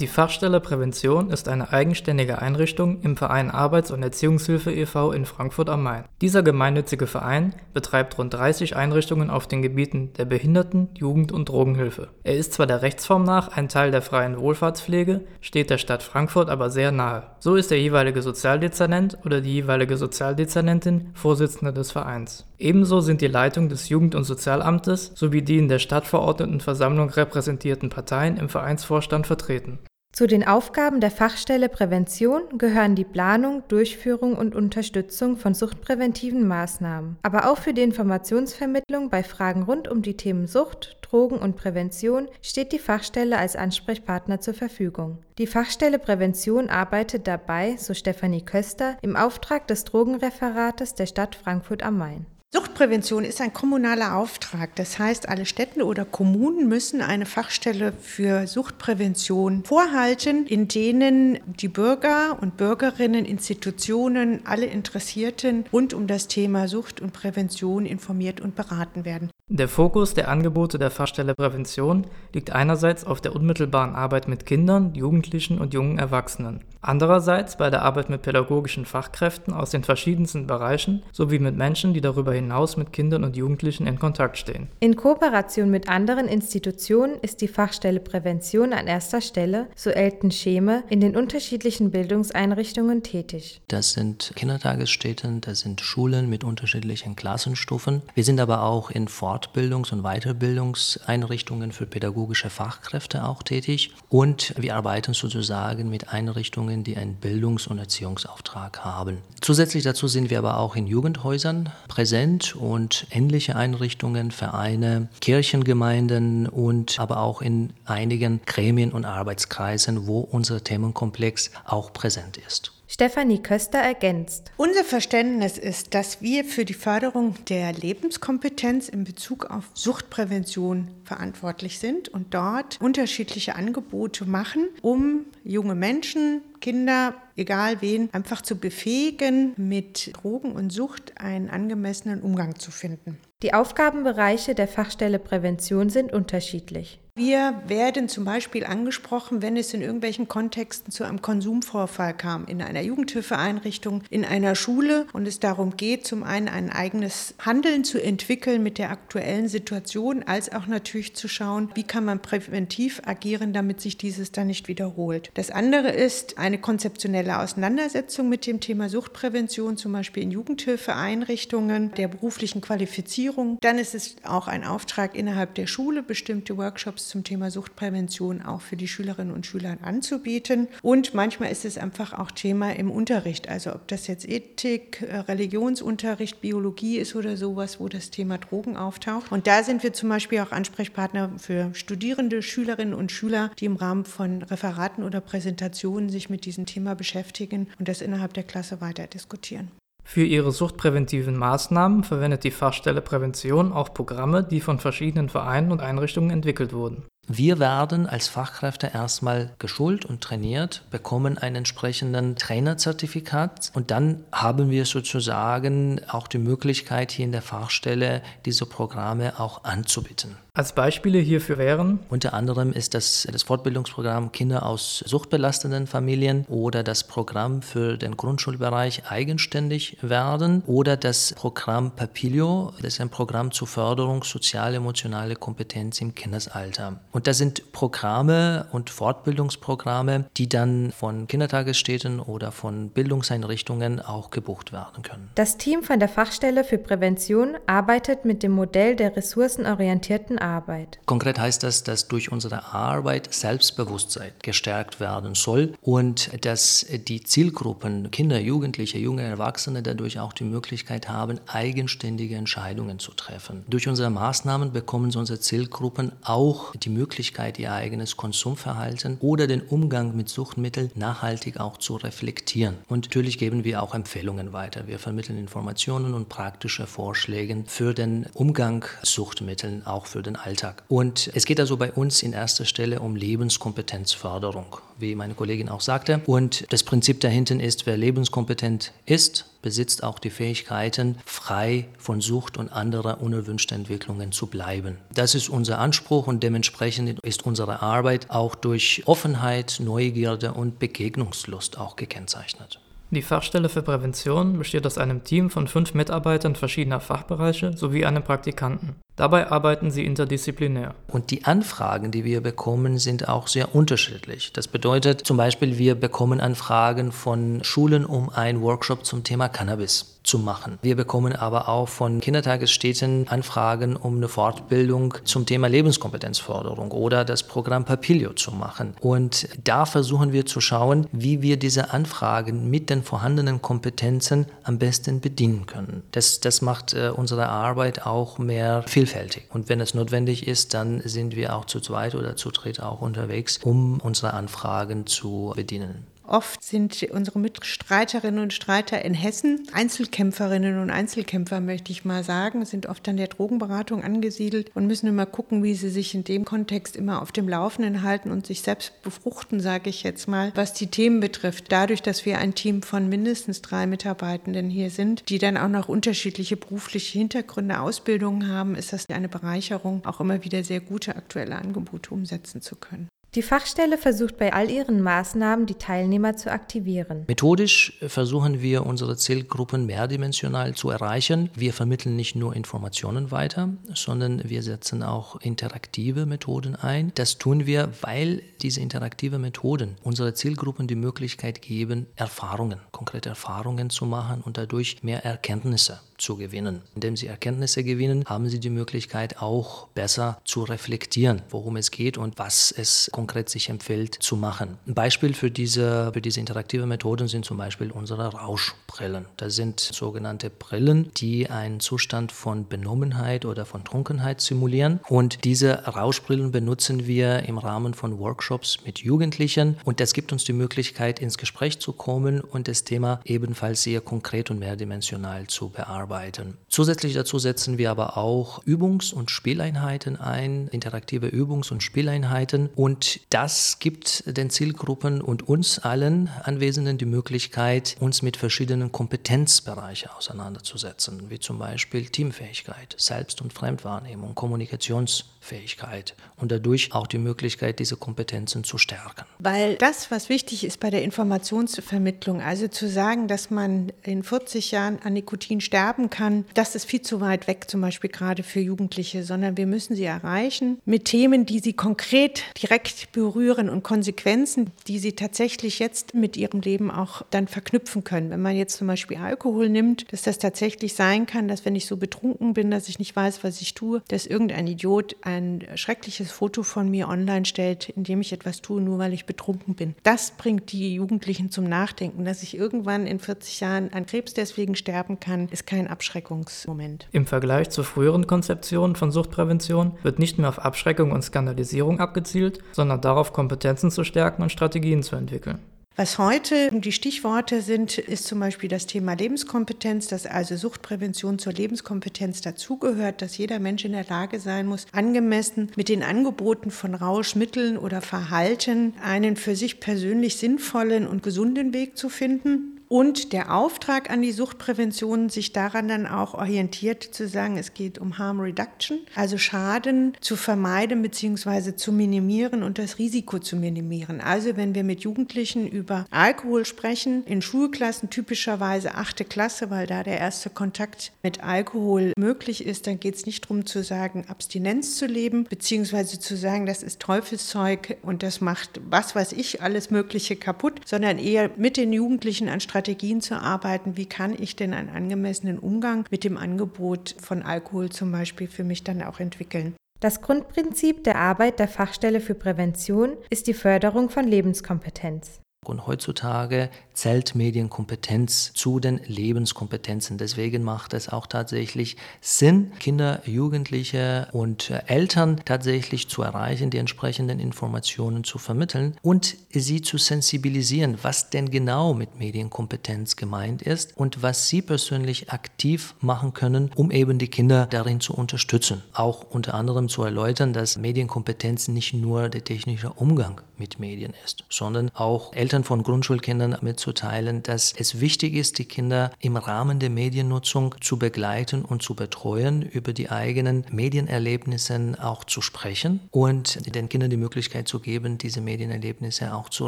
Die 0.01 0.07
Fachstelle 0.07 0.59
Prävention 0.59 1.29
ist 1.29 1.47
eine 1.47 1.71
eigenständige 1.71 2.41
Einrichtung 2.41 3.01
im 3.01 3.15
Verein 3.15 3.51
Arbeits- 3.51 3.91
und 3.91 4.01
Erziehungshilfe 4.01 4.71
e.V. 4.71 5.11
in 5.11 5.27
Frankfurt 5.27 5.69
am 5.69 5.83
Main. 5.83 6.05
Dieser 6.21 6.41
gemeinnützige 6.41 7.05
Verein 7.05 7.53
betreibt 7.75 8.17
rund 8.17 8.33
30 8.33 8.75
Einrichtungen 8.75 9.29
auf 9.29 9.45
den 9.45 9.61
Gebieten 9.61 10.11
der 10.13 10.25
Behinderten-, 10.25 10.87
Jugend- 10.97 11.31
und 11.31 11.49
Drogenhilfe. 11.49 12.07
Er 12.23 12.35
ist 12.35 12.53
zwar 12.53 12.65
der 12.65 12.81
Rechtsform 12.81 13.21
nach 13.21 13.49
ein 13.49 13.69
Teil 13.69 13.91
der 13.91 14.01
freien 14.01 14.39
Wohlfahrtspflege, 14.39 15.21
steht 15.39 15.69
der 15.69 15.77
Stadt 15.77 16.01
Frankfurt 16.01 16.49
aber 16.49 16.71
sehr 16.71 16.91
nahe. 16.91 17.27
So 17.37 17.53
ist 17.53 17.69
der 17.69 17.79
jeweilige 17.79 18.23
Sozialdezernent 18.23 19.19
oder 19.23 19.39
die 19.39 19.53
jeweilige 19.53 19.97
Sozialdezernentin 19.97 21.11
Vorsitzende 21.13 21.73
des 21.73 21.91
Vereins. 21.91 22.47
Ebenso 22.57 23.01
sind 23.01 23.21
die 23.21 23.27
Leitung 23.27 23.69
des 23.69 23.89
Jugend- 23.89 24.15
und 24.15 24.23
Sozialamtes 24.23 25.11
sowie 25.13 25.43
die 25.43 25.59
in 25.59 25.67
der 25.67 25.77
Stadtverordnetenversammlung 25.77 27.11
repräsentierten 27.11 27.89
Parteien 27.89 28.37
im 28.37 28.49
Vereinsvorstand 28.49 29.27
vertreten. 29.27 29.77
Zu 30.13 30.27
den 30.27 30.45
Aufgaben 30.45 30.99
der 30.99 31.09
Fachstelle 31.09 31.69
Prävention 31.69 32.57
gehören 32.57 32.95
die 32.95 33.05
Planung, 33.05 33.63
Durchführung 33.69 34.35
und 34.35 34.55
Unterstützung 34.55 35.37
von 35.37 35.53
suchtpräventiven 35.53 36.45
Maßnahmen, 36.45 37.17
aber 37.23 37.49
auch 37.49 37.57
für 37.57 37.73
die 37.73 37.81
Informationsvermittlung 37.81 39.09
bei 39.09 39.23
Fragen 39.23 39.63
rund 39.63 39.87
um 39.87 40.01
die 40.01 40.17
Themen 40.17 40.47
Sucht, 40.47 40.97
Drogen 41.01 41.37
und 41.37 41.55
Prävention 41.55 42.27
steht 42.41 42.73
die 42.73 42.79
Fachstelle 42.79 43.37
als 43.37 43.55
Ansprechpartner 43.55 44.41
zur 44.41 44.53
Verfügung. 44.53 45.19
Die 45.37 45.47
Fachstelle 45.47 45.97
Prävention 45.97 46.69
arbeitet 46.69 47.25
dabei, 47.25 47.77
so 47.77 47.93
Stefanie 47.93 48.43
Köster, 48.43 48.97
im 49.01 49.15
Auftrag 49.15 49.65
des 49.67 49.85
Drogenreferates 49.85 50.93
der 50.93 51.05
Stadt 51.05 51.35
Frankfurt 51.35 51.83
am 51.83 51.97
Main. 51.97 52.25
Suchtprävention 52.53 53.23
ist 53.23 53.39
ein 53.39 53.53
kommunaler 53.53 54.17
Auftrag. 54.17 54.75
Das 54.75 54.99
heißt, 54.99 55.29
alle 55.29 55.45
Städte 55.45 55.85
oder 55.85 56.03
Kommunen 56.03 56.67
müssen 56.67 57.01
eine 57.01 57.25
Fachstelle 57.25 57.93
für 57.93 58.45
Suchtprävention 58.45 59.63
vorhalten, 59.63 60.45
in 60.47 60.67
denen 60.67 61.39
die 61.45 61.69
Bürger 61.69 62.37
und 62.41 62.57
Bürgerinnen, 62.57 63.23
Institutionen, 63.23 64.41
alle 64.45 64.65
Interessierten 64.65 65.63
rund 65.71 65.93
um 65.93 66.07
das 66.07 66.27
Thema 66.27 66.67
Sucht 66.67 66.99
und 66.99 67.13
Prävention 67.13 67.85
informiert 67.85 68.41
und 68.41 68.53
beraten 68.53 69.05
werden. 69.05 69.29
Der 69.53 69.67
Fokus 69.67 70.13
der 70.13 70.29
Angebote 70.29 70.79
der 70.79 70.91
Fachstelle 70.91 71.35
Prävention 71.35 72.07
liegt 72.33 72.51
einerseits 72.51 73.05
auf 73.05 73.19
der 73.19 73.35
unmittelbaren 73.35 73.95
Arbeit 73.95 74.29
mit 74.29 74.45
Kindern, 74.45 74.93
Jugendlichen 74.95 75.59
und 75.59 75.73
jungen 75.73 75.99
Erwachsenen, 75.99 76.61
andererseits 76.79 77.57
bei 77.57 77.69
der 77.69 77.81
Arbeit 77.81 78.09
mit 78.09 78.21
pädagogischen 78.21 78.85
Fachkräften 78.85 79.53
aus 79.53 79.71
den 79.71 79.83
verschiedensten 79.83 80.47
Bereichen 80.47 81.03
sowie 81.11 81.39
mit 81.39 81.57
Menschen, 81.57 81.93
die 81.93 81.99
darüber 81.99 82.33
hinaus 82.41 82.77
mit 82.77 82.93
Kindern 82.93 83.23
und 83.23 83.35
Jugendlichen 83.35 83.87
in 83.87 83.99
Kontakt 83.99 84.37
stehen. 84.37 84.67
In 84.79 84.95
Kooperation 84.95 85.69
mit 85.69 85.89
anderen 85.89 86.27
Institutionen 86.27 87.15
ist 87.21 87.41
die 87.41 87.47
Fachstelle 87.47 87.99
Prävention 87.99 88.73
an 88.73 88.87
erster 88.87 89.21
Stelle, 89.21 89.67
so 89.75 89.89
Elton 89.89 90.31
Scheme, 90.31 90.83
in 90.89 91.01
den 91.01 91.15
unterschiedlichen 91.15 91.91
Bildungseinrichtungen 91.91 93.03
tätig. 93.03 93.61
Das 93.67 93.93
sind 93.93 94.33
Kindertagesstätten, 94.35 95.41
das 95.41 95.61
sind 95.61 95.81
Schulen 95.81 96.29
mit 96.29 96.43
unterschiedlichen 96.43 97.15
Klassenstufen. 97.15 98.01
Wir 98.15 98.23
sind 98.23 98.39
aber 98.39 98.63
auch 98.63 98.91
in 98.91 99.07
Fort 99.07 99.41
Fortbildungs- 99.41 99.91
und 99.91 100.03
Weiterbildungseinrichtungen 100.03 101.71
für 101.71 101.85
pädagogische 101.85 102.49
Fachkräfte 102.49 103.25
auch 103.25 103.43
tätig. 103.43 103.91
Und 104.09 104.53
wir 104.57 104.75
arbeiten 104.75 105.13
sozusagen 105.13 105.89
mit 105.89 106.09
Einrichtungen, 106.09 106.83
die 106.83 106.97
einen 106.97 107.15
Bildungs- 107.15 107.67
und 107.67 107.79
Erziehungsauftrag 107.79 108.83
haben. 108.83 109.19
Zusätzlich 109.41 109.83
dazu 109.83 110.07
sind 110.07 110.29
wir 110.29 110.37
aber 110.37 110.57
auch 110.57 110.75
in 110.75 110.87
Jugendhäusern 110.87 111.69
präsent 111.87 112.30
und 112.55 113.07
ähnliche 113.11 113.55
Einrichtungen, 113.55 114.31
Vereine, 114.31 115.09
Kirchengemeinden 115.19 116.47
und 116.47 116.99
aber 116.99 117.21
auch 117.21 117.41
in 117.41 117.73
einigen 117.85 118.41
Gremien 118.45 118.91
und 118.91 119.05
Arbeitskreisen, 119.05 120.07
wo 120.07 120.19
unser 120.19 120.63
Themenkomplex 120.63 121.51
auch 121.65 121.93
präsent 121.93 122.37
ist. 122.37 122.73
Stefanie 122.91 123.41
Köster 123.41 123.79
ergänzt. 123.79 124.51
Unser 124.57 124.83
Verständnis 124.83 125.57
ist, 125.57 125.93
dass 125.93 126.21
wir 126.21 126.43
für 126.43 126.65
die 126.65 126.73
Förderung 126.73 127.35
der 127.47 127.71
Lebenskompetenz 127.71 128.89
in 128.89 129.05
Bezug 129.05 129.45
auf 129.45 129.63
Suchtprävention 129.73 130.89
verantwortlich 131.05 131.79
sind 131.79 132.09
und 132.09 132.33
dort 132.33 132.81
unterschiedliche 132.81 133.55
Angebote 133.55 134.25
machen, 134.25 134.67
um 134.81 135.25
junge 135.45 135.73
Menschen, 135.73 136.41
Kinder, 136.59 137.15
egal 137.41 137.81
wen, 137.81 138.09
einfach 138.13 138.41
zu 138.41 138.55
befähigen, 138.55 139.53
mit 139.57 140.13
Drogen 140.15 140.53
und 140.53 140.71
Sucht 140.71 141.13
einen 141.17 141.49
angemessenen 141.49 142.21
Umgang 142.21 142.57
zu 142.57 142.71
finden. 142.71 143.17
Die 143.43 143.53
Aufgabenbereiche 143.53 144.55
der 144.55 144.67
Fachstelle 144.67 145.19
Prävention 145.19 145.89
sind 145.89 146.13
unterschiedlich. 146.13 147.00
Wir 147.13 147.61
werden 147.67 148.07
zum 148.07 148.23
Beispiel 148.23 148.63
angesprochen, 148.63 149.41
wenn 149.41 149.57
es 149.57 149.73
in 149.73 149.81
irgendwelchen 149.81 150.29
Kontexten 150.29 150.93
zu 150.93 151.03
einem 151.03 151.21
Konsumvorfall 151.21 152.13
kam, 152.13 152.45
in 152.45 152.61
einer 152.61 152.79
Jugendhilfeeinrichtung, 152.79 154.03
in 154.09 154.23
einer 154.23 154.55
Schule 154.55 155.07
und 155.11 155.27
es 155.27 155.41
darum 155.41 155.75
geht, 155.75 156.07
zum 156.07 156.23
einen 156.23 156.47
ein 156.47 156.69
eigenes 156.69 157.35
Handeln 157.39 157.83
zu 157.83 158.01
entwickeln 158.01 158.63
mit 158.63 158.77
der 158.77 158.91
aktuellen 158.91 159.49
Situation, 159.49 160.23
als 160.23 160.53
auch 160.53 160.67
natürlich 160.67 161.13
zu 161.13 161.27
schauen, 161.27 161.69
wie 161.75 161.83
kann 161.83 162.05
man 162.05 162.21
präventiv 162.21 163.01
agieren, 163.05 163.51
damit 163.51 163.81
sich 163.81 163.97
dieses 163.97 164.31
dann 164.31 164.47
nicht 164.47 164.69
wiederholt. 164.69 165.31
Das 165.33 165.51
andere 165.51 165.89
ist 165.89 166.37
eine 166.37 166.59
konzeptionelle 166.59 167.39
Auseinandersetzung 167.39 168.29
mit 168.29 168.47
dem 168.47 168.61
Thema 168.61 168.87
Suchtprävention, 168.87 169.75
zum 169.75 169.91
Beispiel 169.91 170.23
in 170.23 170.31
Jugendhilfeeinrichtungen, 170.31 171.93
der 171.95 172.07
beruflichen 172.07 172.61
Qualifizierung. 172.61 173.57
Dann 173.59 173.77
ist 173.77 173.95
es 173.95 174.15
auch 174.23 174.47
ein 174.47 174.63
Auftrag 174.63 175.13
innerhalb 175.13 175.55
der 175.55 175.67
Schule, 175.67 176.03
bestimmte 176.03 176.55
Workshops 176.55 177.00
Workshops 177.01 177.07
zum 177.09 177.23
Thema 177.23 177.51
Suchtprävention 177.51 178.41
auch 178.41 178.61
für 178.61 178.77
die 178.77 178.87
Schülerinnen 178.87 179.33
und 179.33 179.45
Schüler 179.45 179.77
anzubieten. 179.81 180.67
Und 180.81 181.13
manchmal 181.13 181.51
ist 181.51 181.65
es 181.65 181.77
einfach 181.77 182.13
auch 182.13 182.31
Thema 182.31 182.75
im 182.75 182.91
Unterricht, 182.91 183.49
also 183.49 183.73
ob 183.73 183.87
das 183.87 184.07
jetzt 184.07 184.27
Ethik, 184.27 185.01
äh, 185.01 185.17
Religionsunterricht, 185.17 186.41
Biologie 186.41 186.97
ist 186.97 187.15
oder 187.15 187.37
sowas, 187.37 187.79
wo 187.79 187.87
das 187.87 188.09
Thema 188.11 188.37
Drogen 188.37 188.77
auftaucht. 188.77 189.31
Und 189.31 189.47
da 189.47 189.63
sind 189.63 189.83
wir 189.83 189.93
zum 189.93 190.09
Beispiel 190.09 190.39
auch 190.39 190.51
Ansprechpartner 190.51 191.31
für 191.37 191.73
Studierende, 191.73 192.41
Schülerinnen 192.41 192.93
und 192.93 193.11
Schüler, 193.11 193.51
die 193.59 193.65
im 193.65 193.75
Rahmen 193.75 194.05
von 194.05 194.43
Referaten 194.43 195.03
oder 195.03 195.21
Präsentationen 195.21 196.09
sich 196.09 196.29
mit 196.29 196.45
diesem 196.45 196.65
Thema 196.65 196.95
beschäftigen 196.95 197.67
und 197.79 197.87
das 197.87 198.01
innerhalb 198.01 198.33
der 198.33 198.43
Klasse 198.43 198.81
weiter 198.81 199.07
diskutieren. 199.07 199.71
Für 200.03 200.23
ihre 200.23 200.51
suchtpräventiven 200.51 201.37
Maßnahmen 201.37 202.03
verwendet 202.03 202.43
die 202.43 202.51
Fachstelle 202.51 203.01
Prävention 203.01 203.71
auch 203.71 203.93
Programme, 203.93 204.43
die 204.43 204.61
von 204.61 204.79
verschiedenen 204.79 205.29
Vereinen 205.29 205.71
und 205.71 205.81
Einrichtungen 205.81 206.31
entwickelt 206.31 206.73
wurden. 206.73 207.05
Wir 207.27 207.59
werden 207.59 208.07
als 208.07 208.27
Fachkräfte 208.27 208.91
erstmal 208.93 209.53
geschult 209.59 210.05
und 210.05 210.21
trainiert, 210.21 210.83
bekommen 210.89 211.37
einen 211.37 211.57
entsprechenden 211.57 212.35
Trainerzertifikat 212.35 213.71
und 213.73 213.91
dann 213.91 214.25
haben 214.33 214.69
wir 214.69 214.85
sozusagen 214.85 216.01
auch 216.09 216.27
die 216.27 216.39
Möglichkeit, 216.39 217.11
hier 217.11 217.25
in 217.25 217.31
der 217.31 217.43
Fachstelle 217.43 218.21
diese 218.45 218.65
Programme 218.65 219.39
auch 219.39 219.63
anzubieten. 219.63 220.35
Als 220.53 220.75
Beispiele 220.75 221.17
hierfür 221.17 221.57
wären 221.57 221.99
unter 222.09 222.33
anderem 222.33 222.73
ist 222.73 222.93
das 222.93 223.25
das 223.31 223.43
Fortbildungsprogramm 223.43 224.33
Kinder 224.33 224.65
aus 224.65 225.01
suchtbelastenden 225.07 225.87
Familien 225.87 226.43
oder 226.49 226.83
das 226.83 227.05
Programm 227.05 227.61
für 227.61 227.95
den 227.95 228.17
Grundschulbereich 228.17 229.03
eigenständig 229.09 229.95
werden 230.01 230.61
oder 230.67 230.97
das 230.97 231.33
Programm 231.37 231.91
Papilio, 231.91 232.73
das 232.81 232.95
ist 232.95 232.99
ein 232.99 233.07
Programm 233.07 233.53
zur 233.53 233.69
Förderung 233.69 234.25
sozial-emotionale 234.25 235.37
Kompetenz 235.37 236.01
im 236.01 236.15
Kindesalter. 236.15 236.99
Und 237.13 237.27
das 237.27 237.37
sind 237.37 237.71
Programme 237.71 238.65
und 238.73 238.89
Fortbildungsprogramme, 238.89 240.25
die 240.35 240.49
dann 240.49 240.91
von 240.91 241.27
Kindertagesstätten 241.27 242.19
oder 242.19 242.51
von 242.51 242.89
Bildungseinrichtungen 242.89 244.01
auch 244.01 244.31
gebucht 244.31 244.73
werden 244.73 245.01
können. 245.01 245.29
Das 245.35 245.55
Team 245.55 245.81
von 245.81 246.01
der 246.01 246.09
Fachstelle 246.09 246.65
für 246.65 246.77
Prävention 246.77 247.55
arbeitet 247.67 248.25
mit 248.25 248.43
dem 248.43 248.51
Modell 248.51 248.97
der 248.97 249.15
ressourcenorientierten 249.15 250.40
Arbeit. 250.41 250.99
Konkret 251.05 251.39
heißt 251.39 251.63
das, 251.63 251.83
dass 251.83 252.07
durch 252.07 252.31
unsere 252.31 252.73
Arbeit 252.73 253.33
Selbstbewusstsein 253.33 254.31
gestärkt 254.41 254.99
werden 254.99 255.35
soll 255.35 255.73
und 255.81 256.29
dass 256.45 256.85
die 257.07 257.23
Zielgruppen 257.23 258.11
Kinder, 258.11 258.39
Jugendliche, 258.39 258.97
junge 258.97 259.23
Erwachsene 259.23 259.83
dadurch 259.83 260.19
auch 260.19 260.33
die 260.33 260.43
Möglichkeit 260.43 261.07
haben, 261.07 261.39
eigenständige 261.47 262.35
Entscheidungen 262.35 262.99
zu 262.99 263.11
treffen. 263.11 263.63
Durch 263.69 263.87
unsere 263.87 264.09
Maßnahmen 264.09 264.73
bekommen 264.73 265.15
unsere 265.15 265.39
Zielgruppen 265.39 266.11
auch 266.23 266.75
die 266.75 266.89
Möglichkeit, 266.89 267.59
ihr 267.59 267.73
eigenes 267.73 268.17
Konsumverhalten 268.17 269.17
oder 269.19 269.47
den 269.47 269.61
Umgang 269.61 270.15
mit 270.15 270.29
Suchtmitteln 270.29 270.91
nachhaltig 270.95 271.59
auch 271.59 271.77
zu 271.77 271.95
reflektieren. 271.95 272.77
Und 272.87 273.05
natürlich 273.05 273.37
geben 273.37 273.63
wir 273.63 273.83
auch 273.83 273.93
Empfehlungen 273.93 274.53
weiter. 274.53 274.87
Wir 274.87 274.99
vermitteln 274.99 275.37
Informationen 275.37 276.13
und 276.13 276.29
praktische 276.29 276.87
Vorschläge 276.87 277.63
für 277.67 277.93
den 277.93 278.25
Umgang 278.33 278.85
mit 278.99 279.05
Suchtmitteln, 279.05 279.85
auch 279.85 280.05
für 280.05 280.21
den 280.21 280.30
den 280.31 280.35
Alltag. 280.35 280.83
Und 280.87 281.29
es 281.33 281.45
geht 281.45 281.59
also 281.59 281.77
bei 281.77 281.91
uns 281.91 282.23
in 282.23 282.33
erster 282.33 282.65
Stelle 282.65 282.99
um 282.99 283.15
Lebenskompetenzförderung, 283.15 284.77
wie 284.97 285.15
meine 285.15 285.33
Kollegin 285.33 285.69
auch 285.69 285.81
sagte. 285.81 286.21
Und 286.25 286.65
das 286.71 286.83
Prinzip 286.83 287.19
dahinter 287.19 287.59
ist, 287.59 287.85
wer 287.85 287.97
lebenskompetent 287.97 288.93
ist, 289.05 289.45
besitzt 289.61 290.03
auch 290.03 290.19
die 290.19 290.29
Fähigkeiten, 290.29 291.17
frei 291.25 291.87
von 291.97 292.21
Sucht 292.21 292.57
und 292.57 292.71
anderer 292.71 293.21
unerwünschter 293.21 293.75
Entwicklungen 293.75 294.31
zu 294.31 294.47
bleiben. 294.47 294.97
Das 295.13 295.35
ist 295.35 295.49
unser 295.49 295.79
Anspruch 295.79 296.27
und 296.27 296.41
dementsprechend 296.43 297.19
ist 297.19 297.45
unsere 297.45 297.81
Arbeit 297.81 298.29
auch 298.29 298.55
durch 298.55 299.03
Offenheit, 299.05 299.77
Neugierde 299.79 300.53
und 300.53 300.79
Begegnungslust 300.79 301.77
auch 301.77 301.95
gekennzeichnet. 301.95 302.79
Die 303.13 303.21
Fachstelle 303.21 303.67
für 303.67 303.81
Prävention 303.81 304.57
besteht 304.57 304.87
aus 304.87 304.97
einem 304.97 305.25
Team 305.25 305.49
von 305.49 305.67
fünf 305.67 305.93
Mitarbeitern 305.93 306.55
verschiedener 306.55 307.01
Fachbereiche 307.01 307.75
sowie 307.75 308.05
einem 308.05 308.23
Praktikanten. 308.23 308.95
Dabei 309.17 309.51
arbeiten 309.51 309.91
sie 309.91 310.05
interdisziplinär. 310.05 310.95
Und 311.09 311.29
die 311.29 311.43
Anfragen, 311.43 312.11
die 312.11 312.23
wir 312.23 312.39
bekommen, 312.39 312.97
sind 312.99 313.27
auch 313.27 313.47
sehr 313.47 313.75
unterschiedlich. 313.75 314.53
Das 314.53 314.69
bedeutet 314.69 315.27
zum 315.27 315.35
Beispiel, 315.35 315.77
wir 315.77 315.95
bekommen 315.95 316.39
Anfragen 316.39 317.11
von 317.11 317.61
Schulen 317.65 318.05
um 318.05 318.29
einen 318.29 318.61
Workshop 318.61 319.05
zum 319.05 319.25
Thema 319.25 319.49
Cannabis 319.49 320.10
zu 320.23 320.39
machen. 320.39 320.77
Wir 320.81 320.95
bekommen 320.95 321.35
aber 321.35 321.67
auch 321.67 321.87
von 321.87 322.19
Kindertagesstätten 322.19 323.27
Anfragen, 323.27 323.95
um 323.95 324.17
eine 324.17 324.27
Fortbildung 324.27 325.15
zum 325.23 325.45
Thema 325.45 325.67
Lebenskompetenzförderung 325.67 326.91
oder 326.91 327.25
das 327.25 327.43
Programm 327.43 327.85
Papilio 327.85 328.33
zu 328.33 328.51
machen. 328.51 328.95
Und 328.99 329.47
da 329.63 329.85
versuchen 329.85 330.31
wir 330.31 330.45
zu 330.45 330.61
schauen, 330.61 331.07
wie 331.11 331.41
wir 331.41 331.57
diese 331.57 331.91
Anfragen 331.91 332.69
mit 332.69 332.89
den 332.89 333.03
vorhandenen 333.03 333.61
Kompetenzen 333.61 334.45
am 334.63 334.77
besten 334.77 335.21
bedienen 335.21 335.65
können. 335.65 336.03
Das, 336.11 336.39
das 336.39 336.61
macht 336.61 336.93
äh, 336.93 337.11
unsere 337.15 337.49
Arbeit 337.49 338.05
auch 338.05 338.37
mehr 338.37 338.83
vielfältig. 338.87 339.47
Und 339.51 339.69
wenn 339.69 339.79
es 339.79 339.93
notwendig 339.93 340.47
ist, 340.47 340.73
dann 340.73 341.01
sind 341.01 341.35
wir 341.35 341.55
auch 341.55 341.65
zu 341.65 341.79
zweit 341.79 342.15
oder 342.15 342.35
zu 342.35 342.51
dritt 342.51 342.81
auch 342.81 343.01
unterwegs, 343.01 343.59
um 343.63 343.99
unsere 343.99 344.33
Anfragen 344.33 345.05
zu 345.07 345.53
bedienen. 345.55 346.05
Oft 346.31 346.63
sind 346.63 347.03
unsere 347.11 347.39
Mitstreiterinnen 347.39 348.41
und 348.41 348.53
Streiter 348.53 349.03
in 349.03 349.13
Hessen 349.13 349.67
Einzelkämpferinnen 349.73 350.79
und 350.79 350.89
Einzelkämpfer, 350.89 351.59
möchte 351.59 351.91
ich 351.91 352.05
mal 352.05 352.23
sagen, 352.23 352.63
sind 352.63 352.85
oft 352.85 353.05
an 353.09 353.17
der 353.17 353.27
Drogenberatung 353.27 354.01
angesiedelt 354.01 354.71
und 354.73 354.87
müssen 354.87 355.07
immer 355.07 355.25
gucken, 355.25 355.61
wie 355.61 355.75
sie 355.75 355.89
sich 355.89 356.15
in 356.15 356.23
dem 356.23 356.45
Kontext 356.45 356.95
immer 356.95 357.21
auf 357.21 357.33
dem 357.33 357.49
Laufenden 357.49 358.01
halten 358.01 358.31
und 358.31 358.47
sich 358.47 358.61
selbst 358.61 359.01
befruchten, 359.01 359.59
sage 359.59 359.89
ich 359.89 360.03
jetzt 360.03 360.29
mal, 360.29 360.53
was 360.55 360.73
die 360.73 360.87
Themen 360.87 361.19
betrifft. 361.19 361.65
Dadurch, 361.69 362.01
dass 362.01 362.25
wir 362.25 362.37
ein 362.37 362.55
Team 362.55 362.81
von 362.81 363.09
mindestens 363.09 363.61
drei 363.61 363.85
Mitarbeitenden 363.85 364.69
hier 364.69 364.89
sind, 364.89 365.27
die 365.27 365.37
dann 365.37 365.57
auch 365.57 365.67
noch 365.67 365.89
unterschiedliche 365.89 366.55
berufliche 366.55 367.19
Hintergründe, 367.19 367.81
Ausbildungen 367.81 368.47
haben, 368.47 368.75
ist 368.75 368.93
das 368.93 369.09
eine 369.09 369.27
Bereicherung, 369.27 370.05
auch 370.05 370.21
immer 370.21 370.45
wieder 370.45 370.63
sehr 370.63 370.79
gute 370.79 371.17
aktuelle 371.17 371.57
Angebote 371.57 372.11
umsetzen 372.11 372.61
zu 372.61 372.77
können. 372.77 373.09
Die 373.33 373.43
Fachstelle 373.43 373.97
versucht 373.97 374.35
bei 374.35 374.51
all 374.51 374.69
ihren 374.69 375.01
Maßnahmen, 375.01 375.65
die 375.65 375.75
Teilnehmer 375.75 376.35
zu 376.35 376.51
aktivieren. 376.51 377.23
Methodisch 377.29 377.97
versuchen 378.05 378.61
wir, 378.61 378.85
unsere 378.85 379.15
Zielgruppen 379.15 379.85
mehrdimensional 379.85 380.75
zu 380.75 380.89
erreichen. 380.89 381.49
Wir 381.55 381.71
vermitteln 381.71 382.17
nicht 382.17 382.35
nur 382.35 382.53
Informationen 382.53 383.31
weiter, 383.31 383.69
sondern 383.93 384.41
wir 384.49 384.63
setzen 384.63 385.01
auch 385.01 385.39
interaktive 385.39 386.25
Methoden 386.25 386.75
ein. 386.75 387.13
Das 387.15 387.37
tun 387.37 387.65
wir, 387.65 387.93
weil 388.01 388.43
diese 388.61 388.81
interaktive 388.81 389.39
Methoden 389.39 389.95
unsere 390.03 390.33
Zielgruppen 390.33 390.87
die 390.87 390.95
Möglichkeit 390.95 391.61
geben, 391.61 392.07
Erfahrungen, 392.17 392.81
konkrete 392.91 393.29
Erfahrungen 393.29 393.89
zu 393.89 394.05
machen 394.05 394.41
und 394.41 394.57
dadurch 394.57 395.03
mehr 395.03 395.23
Erkenntnisse 395.23 396.01
zu 396.21 396.37
gewinnen. 396.37 396.81
Indem 396.95 397.17
sie 397.17 397.27
Erkenntnisse 397.27 397.83
gewinnen, 397.83 398.23
haben 398.27 398.47
sie 398.47 398.59
die 398.59 398.69
Möglichkeit 398.69 399.41
auch 399.41 399.87
besser 399.87 400.39
zu 400.45 400.63
reflektieren, 400.63 401.41
worum 401.49 401.75
es 401.75 401.91
geht 401.91 402.17
und 402.17 402.37
was 402.37 402.71
es 402.71 403.09
konkret 403.11 403.49
sich 403.49 403.69
empfiehlt 403.69 404.15
zu 404.15 404.35
machen. 404.37 404.77
Ein 404.87 404.93
Beispiel 404.93 405.33
für 405.33 405.51
diese, 405.51 406.11
für 406.13 406.21
diese 406.21 406.39
interaktive 406.39 406.85
Methoden 406.85 407.27
sind 407.27 407.43
zum 407.45 407.57
Beispiel 407.57 407.91
unsere 407.91 408.33
Rauschbrillen. 408.33 409.25
Das 409.37 409.55
sind 409.55 409.79
sogenannte 409.79 410.49
Brillen, 410.49 411.11
die 411.17 411.49
einen 411.49 411.79
Zustand 411.79 412.31
von 412.31 412.67
Benommenheit 412.67 413.45
oder 413.45 413.65
von 413.65 413.83
Trunkenheit 413.83 414.41
simulieren. 414.41 414.99
Und 415.09 415.43
diese 415.43 415.85
Rauschbrillen 415.85 416.51
benutzen 416.51 417.07
wir 417.07 417.39
im 417.43 417.57
Rahmen 417.57 417.93
von 417.93 418.19
Workshops 418.19 418.79
mit 418.85 418.99
Jugendlichen. 418.99 419.77
Und 419.83 419.99
das 419.99 420.13
gibt 420.13 420.31
uns 420.31 420.43
die 420.43 420.53
Möglichkeit, 420.53 421.19
ins 421.19 421.37
Gespräch 421.37 421.79
zu 421.79 421.93
kommen 421.93 422.41
und 422.41 422.67
das 422.67 422.83
Thema 422.83 423.21
ebenfalls 423.25 423.81
sehr 423.81 424.01
konkret 424.01 424.51
und 424.51 424.59
mehrdimensional 424.59 425.47
zu 425.47 425.69
bearbeiten 425.69 426.10
arbeiten. 426.11 426.57
Zusätzlich 426.67 427.13
dazu 427.13 427.39
setzen 427.39 427.77
wir 427.77 427.91
aber 427.91 428.17
auch 428.17 428.63
Übungs- 428.65 429.13
und 429.13 429.31
Spieleinheiten 429.31 430.19
ein, 430.19 430.67
interaktive 430.67 431.27
Übungs- 431.27 431.71
und 431.71 431.83
Spieleinheiten. 431.83 432.69
Und 432.75 433.21
das 433.29 433.79
gibt 433.79 434.23
den 434.25 434.49
Zielgruppen 434.49 435.21
und 435.21 435.47
uns 435.47 435.79
allen 435.79 436.29
Anwesenden 436.43 436.97
die 436.97 437.05
Möglichkeit, 437.05 437.95
uns 437.99 438.21
mit 438.21 438.37
verschiedenen 438.37 438.91
Kompetenzbereichen 438.91 440.09
auseinanderzusetzen, 440.17 441.29
wie 441.29 441.39
zum 441.39 441.59
Beispiel 441.59 442.05
Teamfähigkeit, 442.07 442.95
Selbst- 442.97 443.41
und 443.41 443.53
Fremdwahrnehmung, 443.53 444.35
Kommunikationsfähigkeit 444.35 446.15
und 446.37 446.51
dadurch 446.51 446.93
auch 446.93 447.07
die 447.07 447.17
Möglichkeit, 447.17 447.79
diese 447.79 447.95
Kompetenzen 447.95 448.63
zu 448.63 448.77
stärken. 448.77 449.25
Weil 449.39 449.75
das, 449.75 450.11
was 450.11 450.29
wichtig 450.29 450.63
ist 450.65 450.79
bei 450.79 450.89
der 450.89 451.03
Informationsvermittlung, 451.03 452.41
also 452.41 452.67
zu 452.67 452.89
sagen, 452.89 453.27
dass 453.27 453.49
man 453.49 453.91
in 454.03 454.23
40 454.23 454.71
Jahren 454.71 454.99
an 455.03 455.13
Nikotin 455.13 455.61
sterben 455.61 456.00
haben 456.01 456.09
kann, 456.09 456.45
das 456.55 456.75
ist 456.75 456.85
viel 456.85 457.01
zu 457.01 457.21
weit 457.21 457.47
weg, 457.47 457.69
zum 457.69 457.81
Beispiel 457.81 458.09
gerade 458.09 458.43
für 458.43 458.59
Jugendliche, 458.59 459.23
sondern 459.23 459.57
wir 459.57 459.67
müssen 459.67 459.95
sie 459.95 460.05
erreichen 460.05 460.79
mit 460.85 461.05
Themen, 461.05 461.45
die 461.45 461.59
sie 461.59 461.73
konkret 461.73 462.43
direkt 462.61 463.11
berühren 463.11 463.69
und 463.69 463.83
Konsequenzen, 463.83 464.71
die 464.87 464.97
sie 464.97 465.13
tatsächlich 465.13 465.79
jetzt 465.79 466.15
mit 466.15 466.37
ihrem 466.37 466.61
Leben 466.61 466.89
auch 466.89 467.21
dann 467.29 467.47
verknüpfen 467.47 468.03
können. 468.03 468.31
Wenn 468.31 468.41
man 468.41 468.55
jetzt 468.55 468.77
zum 468.77 468.87
Beispiel 468.87 469.17
Alkohol 469.17 469.69
nimmt, 469.69 470.11
dass 470.11 470.23
das 470.23 470.39
tatsächlich 470.39 470.95
sein 470.95 471.25
kann, 471.27 471.47
dass 471.47 471.65
wenn 471.65 471.75
ich 471.75 471.85
so 471.85 471.97
betrunken 471.97 472.53
bin, 472.53 472.71
dass 472.71 472.89
ich 472.89 472.97
nicht 472.97 473.15
weiß, 473.15 473.43
was 473.43 473.61
ich 473.61 473.75
tue, 473.75 474.01
dass 474.07 474.25
irgendein 474.25 474.67
Idiot 474.67 475.15
ein 475.21 475.63
schreckliches 475.75 476.31
Foto 476.31 476.63
von 476.63 476.89
mir 476.89 477.07
online 477.09 477.45
stellt, 477.45 477.89
in 477.89 478.03
dem 478.03 478.21
ich 478.21 478.33
etwas 478.33 478.61
tue, 478.61 478.81
nur 478.81 478.97
weil 478.97 479.13
ich 479.13 479.25
betrunken 479.25 479.75
bin. 479.75 479.95
Das 480.03 480.31
bringt 480.31 480.71
die 480.71 480.95
Jugendlichen 480.95 481.51
zum 481.51 481.65
Nachdenken, 481.65 482.25
dass 482.25 482.41
ich 482.41 482.57
irgendwann 482.57 483.05
in 483.05 483.19
40 483.19 483.59
Jahren 483.59 483.93
an 483.93 484.05
Krebs 484.05 484.33
deswegen 484.33 484.75
sterben 484.75 485.19
kann, 485.19 485.47
ist 485.51 485.67
kein 485.67 485.80
Abschreckungsmoment. 485.87 487.07
Im 487.11 487.25
Vergleich 487.25 487.69
zu 487.69 487.83
früheren 487.83 488.27
Konzeptionen 488.27 488.95
von 488.95 489.11
Suchtprävention 489.11 489.97
wird 490.03 490.19
nicht 490.19 490.37
mehr 490.37 490.49
auf 490.49 490.59
Abschreckung 490.59 491.11
und 491.11 491.23
Skandalisierung 491.23 491.99
abgezielt, 491.99 492.59
sondern 492.71 493.01
darauf, 493.01 493.33
Kompetenzen 493.33 493.91
zu 493.91 494.03
stärken 494.03 494.41
und 494.41 494.51
Strategien 494.51 495.03
zu 495.03 495.15
entwickeln. 495.15 495.59
Was 495.97 496.17
heute 496.17 496.71
die 496.71 496.93
Stichworte 496.93 497.61
sind, 497.61 497.97
ist 497.97 498.25
zum 498.25 498.39
Beispiel 498.39 498.69
das 498.69 498.87
Thema 498.87 499.13
Lebenskompetenz, 499.13 500.07
dass 500.07 500.25
also 500.25 500.55
Suchtprävention 500.55 501.37
zur 501.37 501.51
Lebenskompetenz 501.51 502.39
dazugehört, 502.39 503.21
dass 503.21 503.37
jeder 503.37 503.59
Mensch 503.59 503.83
in 503.83 503.91
der 503.91 504.05
Lage 504.05 504.39
sein 504.39 504.67
muss, 504.67 504.87
angemessen 504.93 505.69
mit 505.75 505.89
den 505.89 506.01
Angeboten 506.01 506.71
von 506.71 506.95
Rauschmitteln 506.95 507.77
oder 507.77 508.01
Verhalten 508.01 508.93
einen 509.03 509.35
für 509.35 509.57
sich 509.57 509.81
persönlich 509.81 510.37
sinnvollen 510.37 511.05
und 511.05 511.23
gesunden 511.23 511.73
Weg 511.73 511.97
zu 511.97 512.07
finden. 512.07 512.70
Und 512.91 513.31
der 513.31 513.55
Auftrag 513.55 514.09
an 514.09 514.21
die 514.21 514.33
Suchtprävention, 514.33 515.29
sich 515.29 515.53
daran 515.53 515.87
dann 515.87 516.05
auch 516.05 516.33
orientiert 516.33 517.01
zu 517.01 517.25
sagen, 517.25 517.55
es 517.55 517.73
geht 517.73 517.99
um 517.99 518.17
Harm 518.17 518.41
Reduction, 518.41 518.99
also 519.15 519.37
Schaden 519.37 520.13
zu 520.19 520.35
vermeiden 520.35 521.01
bzw. 521.01 521.77
zu 521.77 521.93
minimieren 521.93 522.63
und 522.63 522.79
das 522.79 522.99
Risiko 522.99 523.39
zu 523.39 523.55
minimieren. 523.55 524.19
Also 524.19 524.57
wenn 524.57 524.75
wir 524.75 524.83
mit 524.83 525.03
Jugendlichen 525.03 525.69
über 525.69 526.05
Alkohol 526.11 526.65
sprechen, 526.65 527.23
in 527.23 527.41
Schulklassen 527.41 528.09
typischerweise 528.09 528.93
achte 528.95 529.23
Klasse, 529.23 529.69
weil 529.69 529.87
da 529.87 530.03
der 530.03 530.19
erste 530.19 530.49
Kontakt 530.49 531.13
mit 531.23 531.41
Alkohol 531.41 532.11
möglich 532.17 532.65
ist, 532.65 532.87
dann 532.87 532.99
geht 532.99 533.15
es 533.15 533.25
nicht 533.25 533.45
darum 533.45 533.65
zu 533.65 533.85
sagen, 533.85 534.25
Abstinenz 534.27 534.97
zu 534.97 535.05
leben, 535.05 535.45
beziehungsweise 535.45 536.19
zu 536.19 536.35
sagen, 536.35 536.65
das 536.65 536.83
ist 536.83 536.99
Teufelszeug 536.99 537.99
und 538.01 538.21
das 538.21 538.41
macht 538.41 538.81
was 538.89 539.15
weiß 539.15 539.31
ich 539.31 539.61
alles 539.61 539.91
Mögliche 539.91 540.35
kaputt, 540.35 540.81
sondern 540.83 541.19
eher 541.19 541.51
mit 541.55 541.77
den 541.77 541.93
Jugendlichen 541.93 542.49
an 542.49 542.59
Strategien 542.59 542.80
Strategien 542.81 543.21
zu 543.21 543.35
arbeiten, 543.35 543.95
wie 543.95 544.07
kann 544.07 544.33
ich 544.33 544.55
denn 544.55 544.73
einen 544.73 544.89
angemessenen 544.89 545.59
Umgang 545.59 546.05
mit 546.09 546.23
dem 546.23 546.35
Angebot 546.35 547.15
von 547.21 547.43
Alkohol 547.43 547.91
zum 547.91 548.11
Beispiel 548.11 548.47
für 548.47 548.63
mich 548.63 548.83
dann 548.83 549.03
auch 549.03 549.19
entwickeln. 549.19 549.75
Das 549.99 550.21
Grundprinzip 550.21 551.03
der 551.03 551.17
Arbeit 551.17 551.59
der 551.59 551.67
Fachstelle 551.67 552.21
für 552.21 552.33
Prävention 552.33 553.17
ist 553.29 553.45
die 553.45 553.53
Förderung 553.53 554.09
von 554.09 554.25
Lebenskompetenz. 554.27 555.41
Und 555.63 555.85
heutzutage 555.85 556.71
zählt 556.95 557.35
Medienkompetenz 557.35 558.51
zu 558.53 558.79
den 558.79 558.99
Lebenskompetenzen. 559.05 560.17
Deswegen 560.17 560.63
macht 560.63 560.95
es 560.95 561.07
auch 561.07 561.27
tatsächlich 561.27 561.97
Sinn, 562.19 562.71
Kinder, 562.79 563.21
Jugendliche 563.27 564.27
und 564.31 564.71
Eltern 564.87 565.39
tatsächlich 565.45 566.07
zu 566.09 566.23
erreichen, 566.23 566.71
die 566.71 566.79
entsprechenden 566.79 567.39
Informationen 567.39 568.23
zu 568.23 568.39
vermitteln 568.39 568.95
und 569.03 569.37
sie 569.51 569.83
zu 569.83 569.99
sensibilisieren, 569.99 570.97
was 571.03 571.29
denn 571.29 571.51
genau 571.51 571.93
mit 571.93 572.17
Medienkompetenz 572.17 573.15
gemeint 573.15 573.61
ist 573.61 573.95
und 573.95 574.23
was 574.23 574.49
sie 574.49 574.63
persönlich 574.63 575.31
aktiv 575.31 575.93
machen 576.01 576.33
können, 576.33 576.71
um 576.73 576.89
eben 576.89 577.19
die 577.19 577.27
Kinder 577.27 577.67
darin 577.67 577.99
zu 577.99 578.15
unterstützen. 578.15 578.81
Auch 578.93 579.25
unter 579.29 579.53
anderem 579.53 579.89
zu 579.89 580.01
erläutern, 580.01 580.53
dass 580.53 580.79
Medienkompetenz 580.79 581.67
nicht 581.67 581.93
nur 581.93 582.29
der 582.29 582.43
technische 582.43 582.91
Umgang 582.93 583.41
mit 583.57 583.79
Medien 583.79 584.15
ist, 584.25 584.43
sondern 584.49 584.89
auch 584.95 585.33
Eltern 585.33 585.50
Eltern 585.51 585.65
von 585.65 585.83
Grundschulkindern 585.83 586.55
mitzuteilen, 586.61 587.43
dass 587.43 587.73
es 587.77 587.99
wichtig 587.99 588.35
ist, 588.35 588.57
die 588.57 588.63
Kinder 588.63 589.11
im 589.19 589.35
Rahmen 589.35 589.79
der 589.79 589.89
Mediennutzung 589.89 590.75
zu 590.79 590.97
begleiten 590.97 591.65
und 591.65 591.81
zu 591.81 591.93
betreuen, 591.93 592.61
über 592.61 592.93
die 592.93 593.11
eigenen 593.11 593.65
Medienerlebnisse 593.69 594.93
auch 595.01 595.25
zu 595.25 595.41
sprechen 595.41 595.99
und 596.09 596.73
den 596.73 596.87
Kindern 596.87 597.09
die 597.09 597.17
Möglichkeit 597.17 597.67
zu 597.67 597.81
geben, 597.81 598.17
diese 598.17 598.39
Medienerlebnisse 598.39 599.33
auch 599.33 599.49
zu 599.49 599.67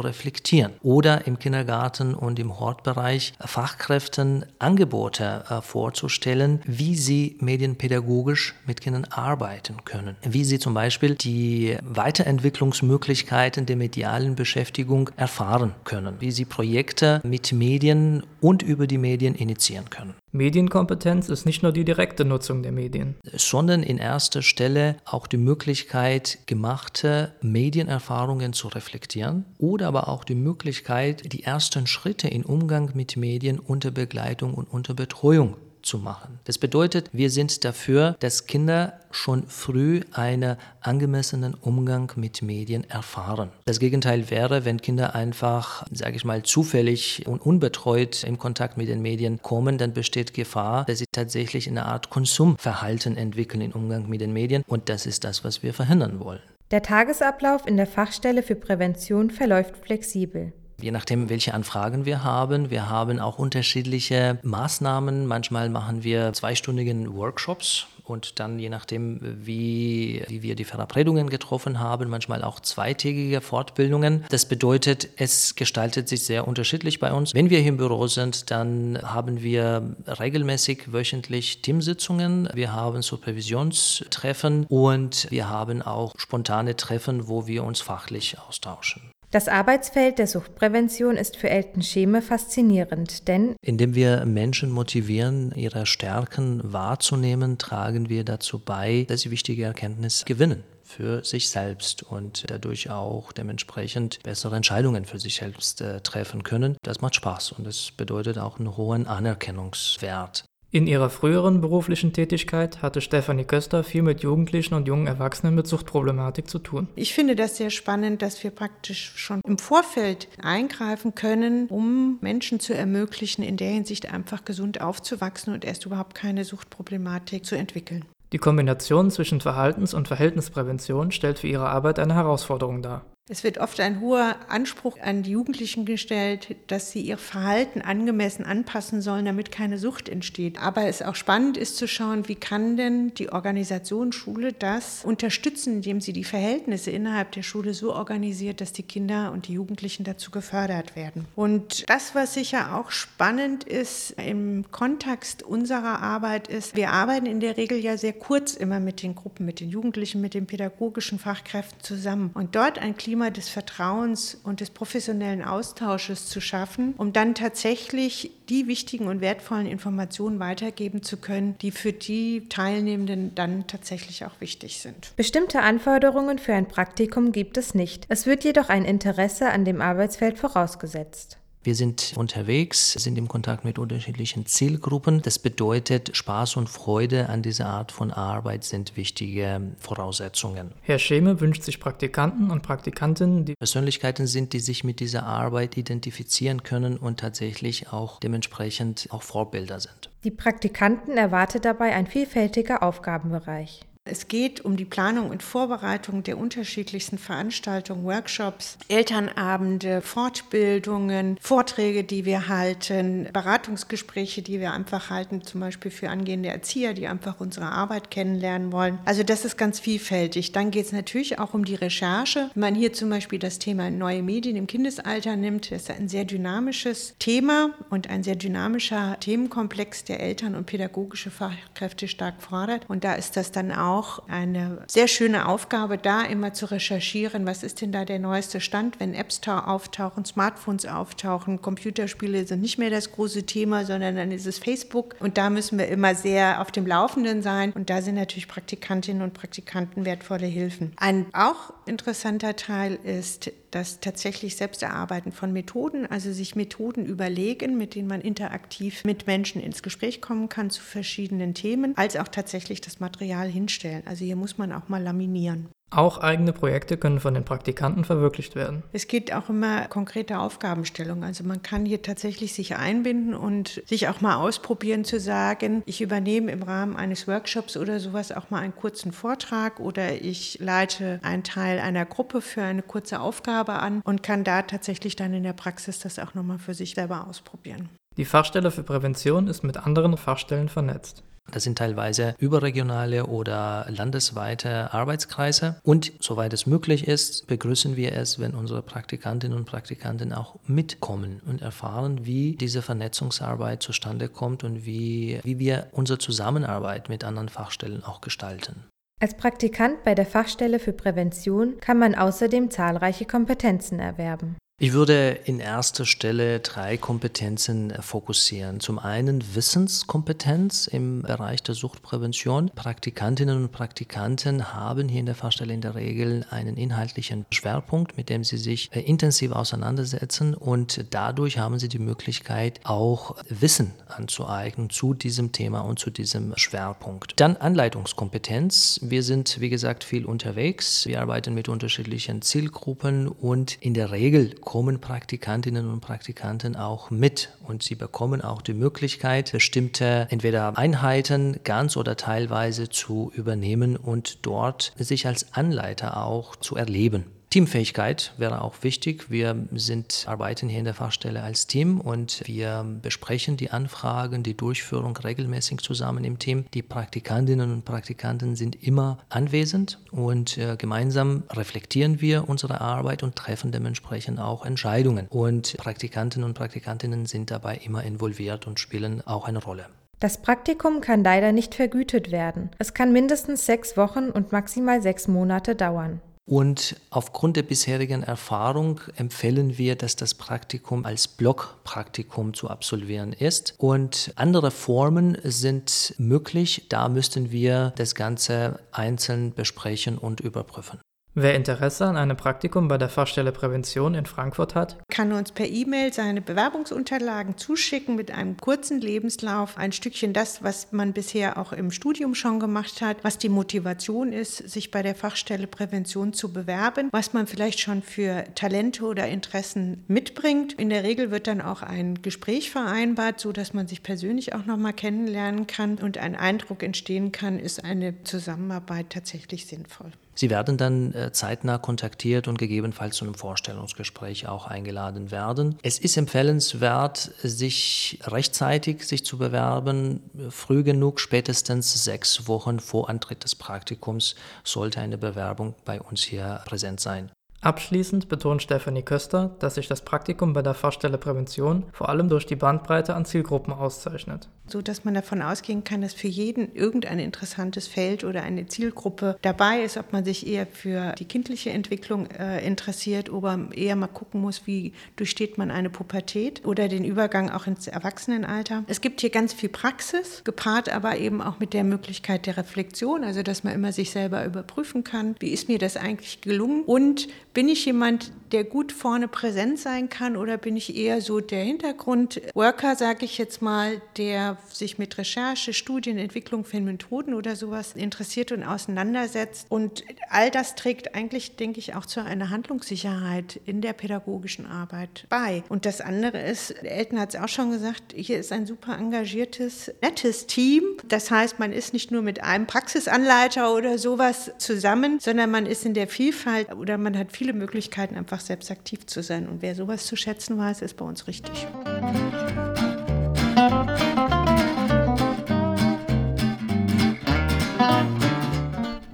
reflektieren. 0.00 0.72
Oder 0.80 1.26
im 1.26 1.38
Kindergarten 1.38 2.14
und 2.14 2.38
im 2.38 2.58
Hortbereich 2.58 3.34
Fachkräften 3.38 4.46
Angebote 4.58 5.44
äh, 5.50 5.60
vorzustellen, 5.60 6.62
wie 6.64 6.94
sie 6.94 7.36
medienpädagogisch 7.40 8.54
mit 8.66 8.80
Kindern 8.80 9.04
arbeiten 9.10 9.84
können. 9.84 10.16
Wie 10.22 10.44
sie 10.44 10.58
zum 10.58 10.72
Beispiel 10.72 11.14
die 11.14 11.76
Weiterentwicklungsmöglichkeiten 11.82 13.66
der 13.66 13.76
medialen 13.76 14.34
Beschäftigung 14.34 15.10
erfahren 15.18 15.73
können, 15.84 16.16
wie 16.20 16.30
sie 16.30 16.44
Projekte 16.44 17.20
mit 17.24 17.52
Medien 17.52 18.22
und 18.40 18.62
über 18.62 18.86
die 18.86 18.98
Medien 18.98 19.34
initiieren 19.34 19.90
können. 19.90 20.14
Medienkompetenz 20.32 21.28
ist 21.28 21.46
nicht 21.46 21.62
nur 21.62 21.72
die 21.72 21.84
direkte 21.84 22.24
Nutzung 22.24 22.62
der 22.62 22.72
Medien, 22.72 23.14
sondern 23.32 23.82
in 23.82 23.98
erster 23.98 24.42
Stelle 24.42 24.96
auch 25.04 25.26
die 25.26 25.36
Möglichkeit, 25.36 26.38
gemachte 26.46 27.32
Medienerfahrungen 27.40 28.52
zu 28.52 28.68
reflektieren 28.68 29.44
oder 29.58 29.88
aber 29.88 30.08
auch 30.08 30.24
die 30.24 30.34
Möglichkeit, 30.34 31.32
die 31.32 31.44
ersten 31.44 31.86
Schritte 31.86 32.28
im 32.28 32.44
Umgang 32.44 32.90
mit 32.94 33.16
Medien 33.16 33.58
unter 33.58 33.90
Begleitung 33.90 34.54
und 34.54 34.64
unter 34.72 34.94
Betreuung 34.94 35.56
zu 35.84 35.98
machen. 35.98 36.38
Das 36.44 36.58
bedeutet, 36.58 37.10
wir 37.12 37.30
sind 37.30 37.64
dafür, 37.64 38.16
dass 38.20 38.46
Kinder 38.46 38.94
schon 39.10 39.46
früh 39.46 40.00
einen 40.12 40.56
angemessenen 40.80 41.54
Umgang 41.54 42.12
mit 42.16 42.42
Medien 42.42 42.88
erfahren. 42.90 43.50
Das 43.64 43.78
Gegenteil 43.78 44.30
wäre, 44.30 44.64
wenn 44.64 44.80
Kinder 44.80 45.14
einfach, 45.14 45.86
sage 45.92 46.16
ich 46.16 46.24
mal, 46.24 46.42
zufällig 46.42 47.24
und 47.26 47.40
unbetreut 47.40 48.24
im 48.24 48.38
Kontakt 48.38 48.76
mit 48.76 48.88
den 48.88 49.02
Medien 49.02 49.40
kommen, 49.42 49.78
dann 49.78 49.92
besteht 49.92 50.34
Gefahr, 50.34 50.84
dass 50.84 50.98
sie 50.98 51.06
tatsächlich 51.12 51.68
eine 51.68 51.86
Art 51.86 52.10
Konsumverhalten 52.10 53.16
entwickeln 53.16 53.60
im 53.60 53.72
Umgang 53.72 54.08
mit 54.08 54.20
den 54.20 54.32
Medien 54.32 54.64
und 54.66 54.88
das 54.88 55.06
ist 55.06 55.24
das, 55.24 55.44
was 55.44 55.62
wir 55.62 55.74
verhindern 55.74 56.20
wollen. 56.20 56.40
Der 56.70 56.82
Tagesablauf 56.82 57.66
in 57.66 57.76
der 57.76 57.86
Fachstelle 57.86 58.42
für 58.42 58.56
Prävention 58.56 59.30
verläuft 59.30 59.76
flexibel 59.76 60.52
je 60.80 60.90
nachdem, 60.90 61.28
welche 61.28 61.54
Anfragen 61.54 62.04
wir 62.04 62.24
haben. 62.24 62.70
Wir 62.70 62.88
haben 62.88 63.18
auch 63.18 63.38
unterschiedliche 63.38 64.38
Maßnahmen. 64.42 65.26
Manchmal 65.26 65.70
machen 65.70 66.04
wir 66.04 66.32
zweistündigen 66.32 67.14
Workshops 67.14 67.86
und 68.04 68.38
dann 68.38 68.58
je 68.58 68.68
nachdem, 68.68 69.18
wie, 69.46 70.22
wie 70.28 70.42
wir 70.42 70.54
die 70.54 70.64
Verabredungen 70.64 71.30
getroffen 71.30 71.80
haben, 71.80 72.10
manchmal 72.10 72.44
auch 72.44 72.60
zweitägige 72.60 73.40
Fortbildungen. 73.40 74.24
Das 74.28 74.46
bedeutet, 74.46 75.08
es 75.16 75.54
gestaltet 75.54 76.08
sich 76.08 76.24
sehr 76.24 76.46
unterschiedlich 76.46 77.00
bei 77.00 77.12
uns. 77.12 77.34
Wenn 77.34 77.50
wir 77.50 77.60
hier 77.60 77.70
im 77.70 77.78
Büro 77.78 78.06
sind, 78.06 78.50
dann 78.50 78.98
haben 79.02 79.42
wir 79.42 79.96
regelmäßig 80.06 80.92
wöchentlich 80.92 81.62
Teamsitzungen, 81.62 82.48
wir 82.52 82.72
haben 82.72 83.00
Supervisionstreffen 83.00 84.66
und 84.66 85.26
wir 85.30 85.48
haben 85.48 85.80
auch 85.80 86.12
spontane 86.18 86.76
Treffen, 86.76 87.26
wo 87.26 87.46
wir 87.46 87.64
uns 87.64 87.80
fachlich 87.80 88.36
austauschen. 88.38 89.13
Das 89.34 89.48
Arbeitsfeld 89.48 90.20
der 90.20 90.28
Suchtprävention 90.28 91.16
ist 91.16 91.36
für 91.36 91.50
Elton 91.50 91.82
Scheme 91.82 92.22
faszinierend, 92.22 93.26
denn 93.26 93.56
indem 93.62 93.96
wir 93.96 94.24
Menschen 94.26 94.70
motivieren, 94.70 95.52
ihre 95.56 95.86
Stärken 95.86 96.60
wahrzunehmen, 96.62 97.58
tragen 97.58 98.08
wir 98.08 98.22
dazu 98.22 98.60
bei, 98.60 99.06
dass 99.08 99.22
sie 99.22 99.32
wichtige 99.32 99.64
Erkenntnisse 99.64 100.24
gewinnen 100.24 100.62
für 100.84 101.24
sich 101.24 101.48
selbst 101.48 102.04
und 102.04 102.44
dadurch 102.48 102.90
auch 102.90 103.32
dementsprechend 103.32 104.22
bessere 104.22 104.54
Entscheidungen 104.54 105.04
für 105.04 105.18
sich 105.18 105.34
selbst 105.34 105.80
äh, 105.80 106.00
treffen 106.00 106.44
können. 106.44 106.76
Das 106.84 107.00
macht 107.00 107.16
Spaß 107.16 107.52
und 107.52 107.66
das 107.66 107.90
bedeutet 107.90 108.38
auch 108.38 108.60
einen 108.60 108.76
hohen 108.76 109.08
Anerkennungswert. 109.08 110.44
In 110.74 110.88
ihrer 110.88 111.08
früheren 111.08 111.60
beruflichen 111.60 112.12
Tätigkeit 112.12 112.82
hatte 112.82 113.00
Stefanie 113.00 113.44
Köster 113.44 113.84
viel 113.84 114.02
mit 114.02 114.24
Jugendlichen 114.24 114.74
und 114.74 114.88
jungen 114.88 115.06
Erwachsenen 115.06 115.54
mit 115.54 115.68
Suchtproblematik 115.68 116.50
zu 116.50 116.58
tun. 116.58 116.88
Ich 116.96 117.14
finde 117.14 117.36
das 117.36 117.58
sehr 117.58 117.70
spannend, 117.70 118.22
dass 118.22 118.42
wir 118.42 118.50
praktisch 118.50 119.12
schon 119.14 119.40
im 119.46 119.58
Vorfeld 119.58 120.26
eingreifen 120.42 121.14
können, 121.14 121.68
um 121.68 122.18
Menschen 122.22 122.58
zu 122.58 122.74
ermöglichen, 122.74 123.44
in 123.44 123.56
der 123.56 123.70
Hinsicht 123.70 124.12
einfach 124.12 124.44
gesund 124.44 124.80
aufzuwachsen 124.80 125.54
und 125.54 125.64
erst 125.64 125.86
überhaupt 125.86 126.16
keine 126.16 126.44
Suchtproblematik 126.44 127.46
zu 127.46 127.54
entwickeln. 127.54 128.04
Die 128.32 128.38
Kombination 128.38 129.12
zwischen 129.12 129.40
Verhaltens- 129.40 129.94
und 129.94 130.08
Verhältnisprävention 130.08 131.12
stellt 131.12 131.38
für 131.38 131.46
ihre 131.46 131.68
Arbeit 131.68 132.00
eine 132.00 132.16
Herausforderung 132.16 132.82
dar. 132.82 133.04
Es 133.26 133.42
wird 133.42 133.56
oft 133.56 133.80
ein 133.80 134.02
hoher 134.02 134.36
Anspruch 134.50 134.98
an 135.00 135.22
die 135.22 135.30
Jugendlichen 135.30 135.86
gestellt, 135.86 136.56
dass 136.66 136.90
sie 136.90 137.00
ihr 137.00 137.16
Verhalten 137.16 137.80
angemessen 137.80 138.44
anpassen 138.44 139.00
sollen, 139.00 139.24
damit 139.24 139.50
keine 139.50 139.78
Sucht 139.78 140.10
entsteht. 140.10 140.60
Aber 140.60 140.88
es 140.88 141.00
auch 141.00 141.14
spannend 141.14 141.56
ist 141.56 141.78
zu 141.78 141.88
schauen, 141.88 142.28
wie 142.28 142.34
kann 142.34 142.76
denn 142.76 143.14
die 143.14 143.32
Organisation 143.32 144.12
Schule 144.12 144.52
das 144.52 145.06
unterstützen, 145.06 145.76
indem 145.76 146.02
sie 146.02 146.12
die 146.12 146.22
Verhältnisse 146.22 146.90
innerhalb 146.90 147.32
der 147.32 147.42
Schule 147.42 147.72
so 147.72 147.94
organisiert, 147.94 148.60
dass 148.60 148.74
die 148.74 148.82
Kinder 148.82 149.32
und 149.32 149.48
die 149.48 149.54
Jugendlichen 149.54 150.04
dazu 150.04 150.30
gefördert 150.30 150.94
werden. 150.94 151.24
Und 151.34 151.88
das, 151.88 152.14
was 152.14 152.34
sicher 152.34 152.76
auch 152.76 152.90
spannend 152.90 153.64
ist 153.64 154.16
im 154.22 154.66
Kontext 154.70 155.42
unserer 155.42 156.02
Arbeit, 156.02 156.48
ist, 156.48 156.76
wir 156.76 156.90
arbeiten 156.90 157.24
in 157.24 157.40
der 157.40 157.56
Regel 157.56 157.78
ja 157.78 157.96
sehr 157.96 158.12
kurz 158.12 158.52
immer 158.52 158.80
mit 158.80 159.02
den 159.02 159.14
Gruppen, 159.14 159.46
mit 159.46 159.60
den 159.60 159.70
Jugendlichen, 159.70 160.20
mit 160.20 160.34
den 160.34 160.44
pädagogischen 160.44 161.18
Fachkräften 161.18 161.80
zusammen. 161.80 162.30
Und 162.34 162.54
dort 162.54 162.78
ein 162.78 162.98
Klima 163.14 163.30
des 163.30 163.48
Vertrauens 163.48 164.40
und 164.42 164.58
des 164.58 164.70
professionellen 164.70 165.44
Austausches 165.44 166.26
zu 166.26 166.40
schaffen, 166.40 166.94
um 166.98 167.12
dann 167.12 167.36
tatsächlich 167.36 168.32
die 168.48 168.66
wichtigen 168.66 169.06
und 169.06 169.20
wertvollen 169.20 169.68
Informationen 169.68 170.40
weitergeben 170.40 171.04
zu 171.04 171.18
können, 171.18 171.56
die 171.58 171.70
für 171.70 171.92
die 171.92 172.48
Teilnehmenden 172.48 173.32
dann 173.36 173.68
tatsächlich 173.68 174.24
auch 174.24 174.40
wichtig 174.40 174.80
sind. 174.80 175.12
Bestimmte 175.14 175.60
Anforderungen 175.60 176.40
für 176.40 176.54
ein 176.54 176.66
Praktikum 176.66 177.30
gibt 177.30 177.56
es 177.56 177.72
nicht. 177.72 178.06
Es 178.08 178.26
wird 178.26 178.42
jedoch 178.42 178.68
ein 178.68 178.84
Interesse 178.84 179.48
an 179.50 179.64
dem 179.64 179.80
Arbeitsfeld 179.80 180.36
vorausgesetzt. 180.36 181.38
Wir 181.64 181.74
sind 181.74 182.12
unterwegs, 182.16 182.92
sind 182.92 183.16
im 183.16 183.26
Kontakt 183.26 183.64
mit 183.64 183.78
unterschiedlichen 183.78 184.44
Zielgruppen. 184.44 185.22
Das 185.22 185.38
bedeutet, 185.38 186.14
Spaß 186.14 186.56
und 186.56 186.68
Freude 186.68 187.30
an 187.30 187.40
dieser 187.40 187.66
Art 187.66 187.90
von 187.90 188.10
Arbeit 188.10 188.64
sind 188.64 188.98
wichtige 188.98 189.62
Voraussetzungen. 189.78 190.72
Herr 190.82 190.98
Scheme 190.98 191.40
wünscht 191.40 191.62
sich 191.62 191.80
Praktikanten 191.80 192.50
und 192.50 192.62
Praktikantinnen, 192.62 193.46
die 193.46 193.54
Persönlichkeiten 193.54 194.26
sind, 194.26 194.52
die 194.52 194.60
sich 194.60 194.84
mit 194.84 195.00
dieser 195.00 195.24
Arbeit 195.24 195.78
identifizieren 195.78 196.62
können 196.62 196.98
und 196.98 197.20
tatsächlich 197.20 197.90
auch 197.90 198.20
dementsprechend 198.20 199.08
auch 199.08 199.22
Vorbilder 199.22 199.80
sind. 199.80 200.10
Die 200.22 200.30
Praktikanten 200.30 201.16
erwartet 201.16 201.64
dabei 201.64 201.94
ein 201.94 202.06
vielfältiger 202.06 202.82
Aufgabenbereich. 202.82 203.80
Es 204.06 204.28
geht 204.28 204.62
um 204.62 204.76
die 204.76 204.84
Planung 204.84 205.30
und 205.30 205.42
Vorbereitung 205.42 206.22
der 206.22 206.36
unterschiedlichsten 206.36 207.16
Veranstaltungen, 207.16 208.04
Workshops, 208.04 208.76
Elternabende, 208.88 210.02
Fortbildungen, 210.02 211.38
Vorträge, 211.40 212.04
die 212.04 212.26
wir 212.26 212.48
halten, 212.48 213.30
Beratungsgespräche, 213.32 214.42
die 214.42 214.60
wir 214.60 214.74
einfach 214.74 215.08
halten, 215.08 215.40
zum 215.42 215.62
Beispiel 215.62 215.90
für 215.90 216.10
angehende 216.10 216.50
Erzieher, 216.50 216.92
die 216.92 217.06
einfach 217.06 217.40
unsere 217.40 217.64
Arbeit 217.64 218.10
kennenlernen 218.10 218.72
wollen. 218.72 218.98
Also 219.06 219.22
das 219.22 219.46
ist 219.46 219.56
ganz 219.56 219.80
vielfältig. 219.80 220.52
Dann 220.52 220.70
geht 220.70 220.84
es 220.84 220.92
natürlich 220.92 221.38
auch 221.38 221.54
um 221.54 221.64
die 221.64 221.74
Recherche. 221.74 222.50
Wenn 222.52 222.60
man 222.60 222.74
hier 222.74 222.92
zum 222.92 223.08
Beispiel 223.08 223.38
das 223.38 223.58
Thema 223.58 223.90
neue 223.90 224.22
Medien 224.22 224.56
im 224.56 224.66
Kindesalter 224.66 225.34
nimmt, 225.34 225.70
das 225.70 225.84
ist 225.84 225.90
ein 225.90 226.10
sehr 226.10 226.26
dynamisches 226.26 227.14
Thema 227.18 227.70
und 227.88 228.10
ein 228.10 228.22
sehr 228.22 228.36
dynamischer 228.36 229.16
Themenkomplex, 229.20 230.04
der 230.04 230.20
Eltern 230.20 230.56
und 230.56 230.66
pädagogische 230.66 231.30
Fachkräfte 231.30 232.06
stark 232.06 232.42
fordert. 232.42 232.84
Und 232.90 233.04
da 233.04 233.14
ist 233.14 233.38
das 233.38 233.50
dann 233.50 233.72
auch 233.72 233.93
auch 233.94 234.22
eine 234.28 234.82
sehr 234.88 235.08
schöne 235.08 235.46
Aufgabe, 235.46 235.98
da 235.98 236.22
immer 236.22 236.52
zu 236.52 236.70
recherchieren, 236.70 237.46
was 237.46 237.62
ist 237.62 237.80
denn 237.80 237.92
da 237.92 238.04
der 238.04 238.18
neueste 238.18 238.60
Stand, 238.60 238.98
wenn 239.00 239.14
Apps 239.14 239.40
auftauchen, 239.46 240.24
Smartphones 240.24 240.86
auftauchen, 240.86 241.60
Computerspiele 241.60 242.46
sind 242.46 242.62
nicht 242.62 242.78
mehr 242.78 242.90
das 242.90 243.12
große 243.12 243.44
Thema, 243.44 243.84
sondern 243.84 244.16
dann 244.16 244.32
ist 244.32 244.46
es 244.46 244.58
Facebook. 244.58 245.16
Und 245.20 245.36
da 245.38 245.50
müssen 245.50 245.78
wir 245.78 245.88
immer 245.88 246.14
sehr 246.14 246.60
auf 246.60 246.70
dem 246.70 246.86
Laufenden 246.86 247.42
sein. 247.42 247.72
Und 247.72 247.90
da 247.90 248.00
sind 248.00 248.14
natürlich 248.14 248.48
Praktikantinnen 248.48 249.22
und 249.22 249.34
Praktikanten 249.34 250.04
wertvolle 250.04 250.46
Hilfen. 250.46 250.92
Ein 250.96 251.26
auch 251.32 251.72
interessanter 251.86 252.56
Teil 252.56 252.98
ist 253.02 253.50
das 253.74 254.00
tatsächlich 254.00 254.56
Selbsterarbeiten 254.56 255.32
von 255.32 255.52
Methoden, 255.52 256.06
also 256.06 256.32
sich 256.32 256.54
Methoden 256.54 257.06
überlegen, 257.06 257.76
mit 257.76 257.94
denen 257.94 258.08
man 258.08 258.20
interaktiv 258.20 259.04
mit 259.04 259.26
Menschen 259.26 259.60
ins 259.60 259.82
Gespräch 259.82 260.20
kommen 260.20 260.48
kann 260.48 260.70
zu 260.70 260.82
verschiedenen 260.82 261.54
Themen, 261.54 261.96
als 261.96 262.16
auch 262.16 262.28
tatsächlich 262.28 262.80
das 262.80 263.00
Material 263.00 263.48
hinstellen. 263.48 264.02
Also 264.06 264.24
hier 264.24 264.36
muss 264.36 264.58
man 264.58 264.72
auch 264.72 264.88
mal 264.88 265.02
laminieren. 265.02 265.68
Auch 265.94 266.18
eigene 266.18 266.52
Projekte 266.52 266.96
können 266.96 267.20
von 267.20 267.34
den 267.34 267.44
Praktikanten 267.44 268.04
verwirklicht 268.04 268.56
werden. 268.56 268.82
Es 268.92 269.06
geht 269.06 269.32
auch 269.32 269.48
immer 269.48 269.86
konkrete 269.86 270.40
Aufgabenstellung. 270.40 271.22
Also 271.22 271.44
man 271.44 271.62
kann 271.62 271.86
hier 271.86 272.02
tatsächlich 272.02 272.52
sich 272.52 272.76
einbinden 272.76 273.34
und 273.34 273.80
sich 273.86 274.08
auch 274.08 274.20
mal 274.20 274.36
ausprobieren 274.36 275.04
zu 275.04 275.20
sagen, 275.20 275.82
ich 275.86 276.00
übernehme 276.00 276.50
im 276.50 276.62
Rahmen 276.62 276.96
eines 276.96 277.28
Workshops 277.28 277.76
oder 277.76 278.00
sowas 278.00 278.32
auch 278.32 278.50
mal 278.50 278.60
einen 278.60 278.74
kurzen 278.74 279.12
Vortrag 279.12 279.78
oder 279.78 280.20
ich 280.20 280.58
leite 280.60 281.20
einen 281.22 281.44
Teil 281.44 281.78
einer 281.78 282.04
Gruppe 282.04 282.40
für 282.40 282.62
eine 282.62 282.82
kurze 282.82 283.20
Aufgabe 283.20 283.74
an 283.74 284.00
und 284.04 284.22
kann 284.22 284.42
da 284.42 284.62
tatsächlich 284.62 285.14
dann 285.14 285.32
in 285.32 285.44
der 285.44 285.52
Praxis 285.52 286.00
das 286.00 286.18
auch 286.18 286.34
nochmal 286.34 286.58
für 286.58 286.74
sich 286.74 286.94
selber 286.94 287.26
ausprobieren. 287.28 287.88
Die 288.16 288.24
Fachstelle 288.24 288.70
für 288.70 288.82
Prävention 288.82 289.48
ist 289.48 289.64
mit 289.64 289.76
anderen 289.76 290.16
Fachstellen 290.16 290.68
vernetzt. 290.68 291.22
Das 291.52 291.62
sind 291.62 291.78
teilweise 291.78 292.34
überregionale 292.38 293.26
oder 293.26 293.86
landesweite 293.88 294.92
Arbeitskreise. 294.92 295.76
Und 295.82 296.12
soweit 296.20 296.52
es 296.52 296.66
möglich 296.66 297.06
ist, 297.06 297.46
begrüßen 297.46 297.96
wir 297.96 298.12
es, 298.12 298.38
wenn 298.38 298.54
unsere 298.54 298.82
Praktikantinnen 298.82 299.56
und 299.56 299.64
Praktikanten 299.64 300.32
auch 300.32 300.56
mitkommen 300.66 301.40
und 301.46 301.62
erfahren, 301.62 302.24
wie 302.26 302.56
diese 302.56 302.82
Vernetzungsarbeit 302.82 303.82
zustande 303.82 304.28
kommt 304.28 304.64
und 304.64 304.84
wie, 304.84 305.40
wie 305.44 305.58
wir 305.58 305.88
unsere 305.92 306.18
Zusammenarbeit 306.18 307.08
mit 307.08 307.24
anderen 307.24 307.48
Fachstellen 307.48 308.02
auch 308.02 308.20
gestalten. 308.20 308.84
Als 309.20 309.36
Praktikant 309.36 310.02
bei 310.02 310.14
der 310.14 310.26
Fachstelle 310.26 310.78
für 310.78 310.92
Prävention 310.92 311.78
kann 311.80 311.98
man 311.98 312.14
außerdem 312.14 312.70
zahlreiche 312.70 313.26
Kompetenzen 313.26 314.00
erwerben. 314.00 314.56
Ich 314.80 314.92
würde 314.92 315.38
in 315.44 315.60
erster 315.60 316.04
Stelle 316.04 316.58
drei 316.58 316.96
Kompetenzen 316.96 317.92
fokussieren. 318.00 318.80
Zum 318.80 318.98
einen 318.98 319.54
Wissenskompetenz 319.54 320.88
im 320.88 321.22
Bereich 321.22 321.62
der 321.62 321.76
Suchtprävention. 321.76 322.72
Praktikantinnen 322.74 323.56
und 323.56 323.70
Praktikanten 323.70 324.74
haben 324.74 325.08
hier 325.08 325.20
in 325.20 325.26
der 325.26 325.36
Fachstelle 325.36 325.72
in 325.72 325.80
der 325.80 325.94
Regel 325.94 326.44
einen 326.50 326.76
inhaltlichen 326.76 327.46
Schwerpunkt, 327.52 328.16
mit 328.16 328.28
dem 328.28 328.42
sie 328.42 328.56
sich 328.56 328.90
äh, 328.92 329.00
intensiv 329.02 329.52
auseinandersetzen 329.52 330.54
und 330.54 331.06
dadurch 331.10 331.58
haben 331.58 331.78
sie 331.78 331.88
die 331.88 332.00
Möglichkeit, 332.00 332.80
auch 332.82 333.36
Wissen 333.48 333.94
anzueignen 334.08 334.90
zu 334.90 335.14
diesem 335.14 335.52
Thema 335.52 335.82
und 335.82 336.00
zu 336.00 336.10
diesem 336.10 336.52
Schwerpunkt. 336.56 337.34
Dann 337.36 337.56
Anleitungskompetenz. 337.56 338.98
Wir 339.04 339.22
sind, 339.22 339.60
wie 339.60 339.70
gesagt, 339.70 340.02
viel 340.02 340.26
unterwegs. 340.26 341.06
Wir 341.06 341.20
arbeiten 341.20 341.54
mit 341.54 341.68
unterschiedlichen 341.68 342.42
Zielgruppen 342.42 343.28
und 343.28 343.80
in 343.80 343.94
der 343.94 344.10
Regel 344.10 344.56
kommen 344.64 345.00
Praktikantinnen 345.00 345.90
und 345.90 346.00
Praktikanten 346.00 346.76
auch 346.76 347.10
mit 347.10 347.50
und 347.66 347.82
sie 347.82 347.94
bekommen 347.94 348.42
auch 348.42 348.62
die 348.62 348.74
Möglichkeit, 348.74 349.52
bestimmte 349.52 350.26
entweder 350.30 350.76
Einheiten 350.76 351.60
ganz 351.64 351.96
oder 351.96 352.16
teilweise 352.16 352.88
zu 352.88 353.30
übernehmen 353.34 353.96
und 353.96 354.44
dort 354.46 354.92
sich 354.98 355.26
als 355.26 355.54
Anleiter 355.54 356.24
auch 356.24 356.56
zu 356.56 356.76
erleben. 356.76 357.26
Teamfähigkeit 357.54 358.32
wäre 358.36 358.62
auch 358.62 358.82
wichtig. 358.82 359.30
Wir 359.30 359.54
sind, 359.72 360.24
arbeiten 360.26 360.68
hier 360.68 360.80
in 360.80 360.86
der 360.86 360.94
Fachstelle 360.94 361.40
als 361.44 361.68
Team 361.68 362.00
und 362.00 362.42
wir 362.46 362.84
besprechen 363.00 363.56
die 363.56 363.70
Anfragen, 363.70 364.42
die 364.42 364.56
Durchführung 364.56 365.16
regelmäßig 365.16 365.78
zusammen 365.78 366.24
im 366.24 366.40
Team. 366.40 366.64
Die 366.74 366.82
Praktikantinnen 366.82 367.72
und 367.72 367.84
Praktikanten 367.84 368.56
sind 368.56 368.82
immer 368.84 369.18
anwesend 369.28 370.00
und 370.10 370.58
äh, 370.58 370.74
gemeinsam 370.76 371.44
reflektieren 371.48 372.20
wir 372.20 372.48
unsere 372.48 372.80
Arbeit 372.80 373.22
und 373.22 373.36
treffen 373.36 373.70
dementsprechend 373.70 374.40
auch 374.40 374.66
Entscheidungen. 374.66 375.28
Und 375.28 375.76
Praktikanten 375.76 376.42
und 376.42 376.54
Praktikantinnen 376.54 377.26
sind 377.26 377.52
dabei 377.52 377.76
immer 377.84 378.02
involviert 378.02 378.66
und 378.66 378.80
spielen 378.80 379.24
auch 379.28 379.46
eine 379.46 379.62
Rolle. 379.62 379.86
Das 380.18 380.42
Praktikum 380.42 381.00
kann 381.00 381.22
leider 381.22 381.52
nicht 381.52 381.76
vergütet 381.76 382.32
werden. 382.32 382.70
Es 382.80 382.94
kann 382.94 383.12
mindestens 383.12 383.64
sechs 383.64 383.96
Wochen 383.96 384.30
und 384.30 384.50
maximal 384.50 385.00
sechs 385.00 385.28
Monate 385.28 385.76
dauern. 385.76 386.20
Und 386.46 386.96
aufgrund 387.08 387.56
der 387.56 387.62
bisherigen 387.62 388.22
Erfahrung 388.22 389.00
empfehlen 389.16 389.78
wir, 389.78 389.96
dass 389.96 390.14
das 390.14 390.34
Praktikum 390.34 391.06
als 391.06 391.26
Blockpraktikum 391.26 392.52
zu 392.52 392.68
absolvieren 392.68 393.32
ist. 393.32 393.74
Und 393.78 394.32
andere 394.36 394.70
Formen 394.70 395.38
sind 395.42 396.14
möglich. 396.18 396.86
Da 396.90 397.08
müssten 397.08 397.50
wir 397.50 397.94
das 397.96 398.14
Ganze 398.14 398.80
einzeln 398.92 399.54
besprechen 399.54 400.18
und 400.18 400.40
überprüfen. 400.40 401.00
Wer 401.36 401.56
Interesse 401.56 402.06
an 402.06 402.16
einem 402.16 402.36
Praktikum 402.36 402.86
bei 402.86 402.96
der 402.96 403.08
Fachstelle 403.08 403.50
Prävention 403.50 404.14
in 404.14 404.24
Frankfurt 404.24 404.76
hat, 404.76 405.02
kann 405.10 405.32
uns 405.32 405.50
per 405.50 405.66
E-Mail 405.66 406.12
seine 406.12 406.40
Bewerbungsunterlagen 406.40 407.58
zuschicken 407.58 408.14
mit 408.14 408.30
einem 408.30 408.56
kurzen 408.56 409.00
Lebenslauf, 409.00 409.76
ein 409.76 409.90
Stückchen 409.90 410.32
das, 410.32 410.62
was 410.62 410.92
man 410.92 411.12
bisher 411.12 411.58
auch 411.58 411.72
im 411.72 411.90
Studium 411.90 412.36
schon 412.36 412.60
gemacht 412.60 413.02
hat, 413.02 413.16
was 413.24 413.36
die 413.36 413.48
Motivation 413.48 414.32
ist, 414.32 414.58
sich 414.58 414.92
bei 414.92 415.02
der 415.02 415.16
Fachstelle 415.16 415.66
Prävention 415.66 416.34
zu 416.34 416.52
bewerben, 416.52 417.08
was 417.10 417.32
man 417.32 417.48
vielleicht 417.48 417.80
schon 417.80 418.02
für 418.02 418.44
Talente 418.54 419.04
oder 419.04 419.26
Interessen 419.26 420.04
mitbringt. 420.06 420.74
In 420.74 420.88
der 420.88 421.02
Regel 421.02 421.32
wird 421.32 421.48
dann 421.48 421.60
auch 421.60 421.82
ein 421.82 422.22
Gespräch 422.22 422.70
vereinbart, 422.70 423.40
so 423.40 423.50
dass 423.50 423.74
man 423.74 423.88
sich 423.88 424.04
persönlich 424.04 424.54
auch 424.54 424.66
noch 424.66 424.76
mal 424.76 424.92
kennenlernen 424.92 425.66
kann 425.66 425.96
und 425.96 426.16
ein 426.16 426.36
Eindruck 426.36 426.84
entstehen 426.84 427.32
kann, 427.32 427.58
ist 427.58 427.84
eine 427.84 428.22
Zusammenarbeit 428.22 429.10
tatsächlich 429.10 429.66
sinnvoll. 429.66 430.12
Sie 430.34 430.50
werden 430.50 430.76
dann 430.76 431.14
äh, 431.14 431.32
zeitnah 431.32 431.78
kontaktiert 431.78 432.48
und 432.48 432.58
gegebenenfalls 432.58 433.16
zu 433.16 433.24
einem 433.24 433.34
Vorstellungsgespräch 433.34 434.48
auch 434.48 434.66
eingeladen 434.66 435.30
werden. 435.30 435.76
Es 435.82 435.98
ist 435.98 436.16
empfehlenswert, 436.16 437.30
sich 437.42 438.18
rechtzeitig 438.24 439.04
sich 439.06 439.24
zu 439.24 439.38
bewerben, 439.38 440.22
früh 440.50 440.82
genug, 440.82 441.20
spätestens 441.20 442.04
sechs 442.04 442.48
Wochen 442.48 442.80
vor 442.80 443.08
Antritt 443.08 443.44
des 443.44 443.54
Praktikums 443.54 444.34
sollte 444.64 445.00
eine 445.00 445.18
Bewerbung 445.18 445.74
bei 445.84 446.00
uns 446.00 446.22
hier 446.22 446.62
präsent 446.64 447.00
sein. 447.00 447.30
Abschließend 447.64 448.28
betont 448.28 448.60
Stefanie 448.60 449.02
Köster, 449.02 449.56
dass 449.58 449.76
sich 449.76 449.88
das 449.88 450.02
Praktikum 450.02 450.52
bei 450.52 450.60
der 450.60 450.74
Fachstelle 450.74 451.16
Prävention 451.16 451.84
vor 451.92 452.10
allem 452.10 452.28
durch 452.28 452.44
die 452.44 452.56
Bandbreite 452.56 453.14
an 453.14 453.24
Zielgruppen 453.24 453.72
auszeichnet. 453.72 454.50
So 454.66 454.82
dass 454.82 455.04
man 455.04 455.14
davon 455.14 455.40
ausgehen 455.40 455.82
kann, 455.82 456.02
dass 456.02 456.12
für 456.12 456.28
jeden 456.28 456.74
irgendein 456.74 457.18
interessantes 457.18 457.88
Feld 457.88 458.22
oder 458.22 458.42
eine 458.42 458.66
Zielgruppe 458.66 459.38
dabei 459.40 459.80
ist, 459.80 459.96
ob 459.96 460.12
man 460.12 460.26
sich 460.26 460.46
eher 460.46 460.66
für 460.66 461.12
die 461.18 461.24
kindliche 461.24 461.70
Entwicklung 461.70 462.26
äh, 462.26 462.66
interessiert 462.66 463.32
oder 463.32 463.58
eher 463.74 463.96
mal 463.96 464.08
gucken 464.08 464.42
muss, 464.42 464.66
wie 464.66 464.92
durchsteht 465.16 465.56
man 465.56 465.70
eine 465.70 465.88
Pubertät 465.88 466.66
oder 466.66 466.88
den 466.88 467.04
Übergang 467.04 467.48
auch 467.48 467.66
ins 467.66 467.86
Erwachsenenalter. 467.86 468.84
Es 468.88 469.00
gibt 469.00 469.22
hier 469.22 469.30
ganz 469.30 469.54
viel 469.54 469.70
Praxis, 469.70 470.42
gepaart 470.44 470.90
aber 470.90 471.16
eben 471.16 471.40
auch 471.40 471.60
mit 471.60 471.72
der 471.72 471.84
Möglichkeit 471.84 472.44
der 472.44 472.58
Reflexion, 472.58 473.24
also 473.24 473.42
dass 473.42 473.64
man 473.64 473.72
immer 473.72 473.92
sich 473.92 474.10
selber 474.10 474.44
überprüfen 474.44 475.02
kann, 475.02 475.34
wie 475.40 475.48
ist 475.48 475.68
mir 475.68 475.78
das 475.78 475.96
eigentlich 475.96 476.42
gelungen 476.42 476.82
und 476.84 477.26
Bin 477.54 477.68
ich 477.68 477.84
jemand, 477.84 478.32
der 478.54 478.62
gut 478.62 478.92
vorne 478.92 479.26
präsent 479.26 479.80
sein 479.80 480.08
kann 480.08 480.36
oder 480.36 480.56
bin 480.58 480.76
ich 480.76 480.94
eher 480.94 481.20
so 481.20 481.40
der 481.40 481.64
Hintergrundworker, 481.64 482.94
sage 482.94 483.24
ich 483.24 483.36
jetzt 483.36 483.60
mal, 483.60 484.00
der 484.16 484.58
sich 484.70 484.96
mit 484.96 485.18
Recherche, 485.18 485.72
Studien, 485.72 486.18
Entwicklung 486.18 486.64
von 486.64 486.84
Methoden 486.84 487.34
oder 487.34 487.56
sowas 487.56 487.94
interessiert 487.94 488.52
und 488.52 488.62
auseinandersetzt. 488.62 489.66
Und 489.70 490.04
all 490.30 490.52
das 490.52 490.76
trägt 490.76 491.16
eigentlich, 491.16 491.56
denke 491.56 491.80
ich, 491.80 491.96
auch 491.96 492.06
zu 492.06 492.22
einer 492.22 492.50
Handlungssicherheit 492.50 493.60
in 493.66 493.80
der 493.80 493.92
pädagogischen 493.92 494.66
Arbeit 494.66 495.26
bei. 495.28 495.64
Und 495.68 495.84
das 495.84 496.00
andere 496.00 496.40
ist, 496.40 496.70
Elton 496.84 497.18
hat 497.18 497.34
es 497.34 497.40
auch 497.40 497.48
schon 497.48 497.72
gesagt, 497.72 498.14
hier 498.14 498.38
ist 498.38 498.52
ein 498.52 498.66
super 498.66 498.96
engagiertes, 498.96 499.92
nettes 500.00 500.46
Team. 500.46 500.84
Das 501.08 501.32
heißt, 501.32 501.58
man 501.58 501.72
ist 501.72 501.92
nicht 501.92 502.12
nur 502.12 502.22
mit 502.22 502.40
einem 502.44 502.68
Praxisanleiter 502.68 503.74
oder 503.74 503.98
sowas 503.98 504.52
zusammen, 504.58 505.18
sondern 505.18 505.50
man 505.50 505.66
ist 505.66 505.84
in 505.84 505.94
der 505.94 506.06
Vielfalt 506.06 506.72
oder 506.72 506.98
man 506.98 507.18
hat 507.18 507.32
viele 507.32 507.52
Möglichkeiten, 507.52 508.14
einfach 508.14 508.43
selbst 508.46 508.70
aktiv 508.70 509.04
zu 509.06 509.22
sein. 509.22 509.48
Und 509.48 509.62
wer 509.62 509.74
sowas 509.74 510.06
zu 510.06 510.16
schätzen 510.16 510.58
weiß, 510.58 510.82
ist 510.82 510.96
bei 510.96 511.04
uns 511.04 511.26
richtig. 511.26 511.66